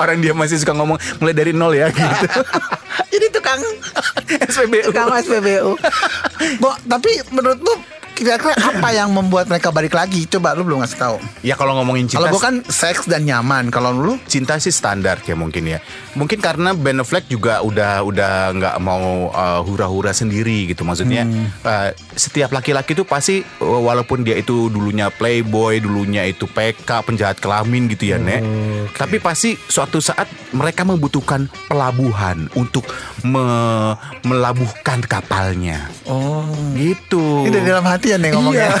Orang 0.00 0.24
dia 0.24 0.32
masih 0.32 0.56
suka 0.56 0.72
ngomong 0.72 0.96
mulai 1.20 1.36
dari 1.36 1.52
nol 1.52 1.76
ya 1.76 1.92
gitu. 1.92 2.26
Jadi 3.12 3.26
tukang 3.28 3.60
SPBU. 4.48 4.88
Tukang 4.88 5.12
SPBU 5.20 5.76
Bo, 6.64 6.72
tapi 6.88 7.12
menurut 7.28 7.60
lu 7.60 7.76
kira-kira 8.22 8.54
apa 8.56 8.88
yang 8.94 9.10
membuat 9.10 9.50
mereka 9.50 9.74
balik 9.74 9.94
lagi? 9.94 10.24
Coba 10.30 10.54
lu 10.54 10.62
belum 10.62 10.82
ngasih 10.82 10.98
tahu. 10.98 11.16
Ya 11.42 11.58
kalau 11.58 11.74
ngomongin 11.78 12.06
cinta 12.06 12.22
Kalau 12.22 12.38
gue 12.38 12.42
kan 12.42 12.56
seks 12.70 13.10
dan 13.10 13.26
nyaman. 13.26 13.68
Kalau 13.74 13.90
lu 13.90 14.14
cinta 14.30 14.56
sih 14.62 14.70
standar 14.70 15.18
ya 15.26 15.34
mungkin 15.34 15.66
ya. 15.66 15.78
Mungkin 16.14 16.38
karena 16.38 16.72
Ben 16.76 17.00
Affleck 17.02 17.26
juga 17.26 17.60
udah 17.64 18.06
udah 18.06 18.32
nggak 18.54 18.76
mau 18.78 19.32
uh, 19.34 19.60
hura-hura 19.66 20.14
sendiri 20.14 20.70
gitu. 20.70 20.86
Maksudnya 20.86 21.26
uh, 21.66 21.90
setiap 22.14 22.54
laki-laki 22.54 22.94
tuh 22.94 23.04
pasti 23.08 23.42
uh, 23.42 23.80
walaupun 23.82 24.22
dia 24.22 24.38
itu 24.38 24.70
dulunya 24.70 25.10
playboy, 25.10 25.82
dulunya 25.82 26.22
itu 26.28 26.46
PK, 26.46 26.86
penjahat 27.02 27.42
kelamin 27.42 27.90
gitu 27.90 28.14
ya, 28.14 28.20
Nek. 28.20 28.40
Tapi 28.94 29.18
pasti 29.18 29.56
suatu 29.56 29.98
saat 29.98 30.28
mereka 30.52 30.84
membutuhkan 30.84 31.48
pelabuhan 31.66 32.46
untuk 32.54 32.84
me- 33.24 33.96
melabuhkan 34.22 35.00
kapalnya. 35.02 35.88
Oh. 36.04 36.46
Gitu. 36.76 37.48
Ini 37.48 37.50
dari 37.50 37.66
dalam 37.66 37.86
hati 37.88 38.11
ya 38.12 38.16
nih 38.20 38.30
ngomongnya. 38.36 38.68
Iya. 38.68 38.76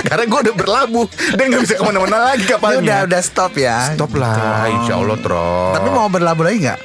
Karena 0.10 0.24
gue 0.26 0.38
udah 0.48 0.54
berlabuh 0.56 1.06
dan 1.36 1.44
nggak 1.52 1.62
bisa 1.66 1.74
ke 1.76 1.84
mana-mana 1.84 2.16
lagi 2.32 2.44
kapalnya. 2.48 2.80
udah 2.80 2.98
udah 3.08 3.20
stop 3.20 3.52
ya. 3.56 3.94
Stop 3.94 4.16
lah, 4.16 4.66
insya 4.68 4.96
Allah 4.96 5.18
Tro. 5.20 5.76
Tapi 5.76 5.88
mau 5.92 6.08
berlabuh 6.08 6.44
lagi 6.46 6.58
nggak? 6.66 6.80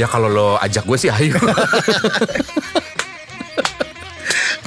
Ya 0.00 0.06
kalau 0.08 0.28
lo 0.32 0.48
ajak 0.58 0.82
gue 0.88 0.98
sih 0.98 1.10
ayo. 1.12 1.36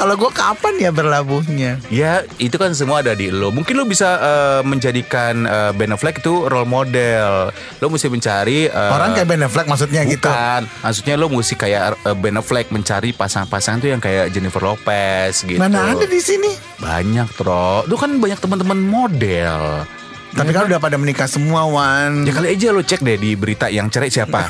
Kalau 0.03 0.19
gue 0.19 0.31
kapan 0.35 0.73
ya 0.83 0.91
berlabuhnya? 0.91 1.79
ya 1.87 2.27
itu 2.35 2.59
kan 2.59 2.75
semua 2.75 2.99
ada 2.99 3.15
di 3.15 3.31
lo. 3.31 3.55
Mungkin 3.55 3.71
lo 3.79 3.87
bisa 3.87 4.19
eh, 4.19 4.61
menjadikan 4.67 5.47
eh, 5.47 5.71
Ben 5.71 5.95
Affleck 5.95 6.19
itu 6.19 6.43
role 6.43 6.67
model. 6.67 7.55
Lo 7.79 7.87
mesti 7.87 8.11
mencari 8.11 8.67
eh, 8.67 8.91
Orang 8.91 9.15
kayak 9.15 9.31
Ben 9.31 9.47
Affleck 9.47 9.63
maksudnya 9.63 10.03
gitu. 10.03 10.27
Bukan, 10.27 10.67
maksudnya 10.83 11.15
lo 11.15 11.31
mesti 11.31 11.55
kayak 11.55 12.03
eh, 12.03 12.15
Ben 12.19 12.35
Affleck 12.35 12.67
mencari 12.75 13.15
pasangan-pasangan 13.15 13.79
tuh 13.79 13.89
yang 13.95 14.03
kayak 14.03 14.27
Jennifer 14.35 14.59
Lopez 14.59 15.39
gitu. 15.47 15.63
Mana 15.63 15.95
ada 15.95 16.03
di 16.03 16.19
sini? 16.19 16.51
Banyak, 16.83 17.39
Tro. 17.39 17.87
Lo 17.87 17.95
kan 17.95 18.19
banyak 18.19 18.43
teman-teman 18.43 18.83
model. 18.83 19.87
Tapi 20.33 20.49
kan 20.49 20.65
udah 20.65 20.77
pada 20.77 20.97
menikah 20.97 21.25
semua 21.25 21.63
Wan. 21.63 22.25
Ya 22.25 22.33
kali 22.33 22.51
aja 22.51 22.69
lo 22.69 22.81
cek 22.81 22.99
deh 22.99 23.15
di 23.15 23.33
berita 23.33 23.67
yang 23.67 23.87
cerai 23.87 24.09
siapa. 24.09 24.49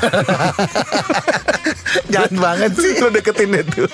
Jalan 2.08 2.34
banget 2.34 2.72
sih. 2.74 2.96
lo 2.98 3.08
deketin 3.08 3.52
tuh. 3.66 3.88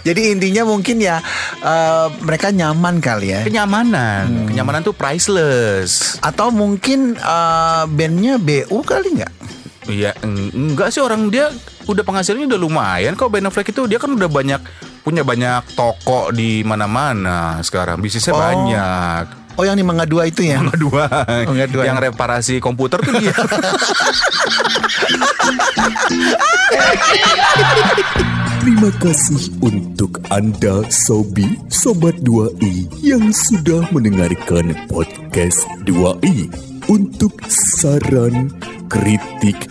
Jadi 0.00 0.32
intinya 0.32 0.64
mungkin 0.64 0.96
ya 0.98 1.20
eh, 1.58 2.06
mereka 2.20 2.48
nyaman 2.48 2.98
kali 2.98 3.32
ya. 3.32 3.40
Kenyamanan, 3.42 4.48
kenyamanan 4.48 4.80
tuh 4.82 4.92
priceless. 4.92 6.16
Atau 6.20 6.48
mungkin 6.50 7.14
eh, 7.14 7.84
bandnya 7.86 8.36
BU 8.36 8.80
kali 8.80 9.20
nggak? 9.20 9.32
Iya, 9.86 10.18
eng- 10.18 10.50
enggak 10.72 10.90
sih 10.90 10.98
orang 10.98 11.30
dia 11.30 11.46
udah 11.86 12.02
penghasilannya 12.02 12.50
udah 12.50 12.58
lumayan 12.58 13.14
kok 13.14 13.30
Ben 13.30 13.46
Affleck 13.46 13.70
itu 13.70 13.86
dia 13.86 14.02
kan 14.02 14.10
udah 14.10 14.26
banyak 14.26 14.58
punya 15.06 15.22
banyak 15.22 15.62
toko 15.78 16.34
di 16.34 16.66
mana-mana 16.66 17.62
sekarang 17.62 18.02
bisnisnya 18.02 18.34
Oh. 18.34 18.42
banyak. 18.42 19.45
Oh 19.56 19.64
yang 19.64 19.76
di 19.80 19.84
Mangga 19.84 20.04
Dua 20.04 20.28
itu 20.28 20.44
ya? 20.44 20.60
Mangga 20.60 20.76
dua, 20.76 21.04
Mangga 21.48 21.66
Dua. 21.66 21.84
yang 21.88 21.96
reparasi 21.96 22.60
komputer 22.60 23.00
tuh 23.00 23.16
dia. 23.16 23.32
Terima 28.60 28.90
kasih 28.98 29.46
untuk 29.62 30.18
Anda 30.28 30.82
Sobi 30.90 31.46
Sobat 31.70 32.18
2i 32.26 32.90
yang 33.00 33.30
sudah 33.30 33.86
mendengarkan 33.94 34.74
podcast 34.90 35.64
2i. 35.86 36.50
Untuk 36.86 37.34
saran, 37.50 38.50
kritik, 38.90 39.70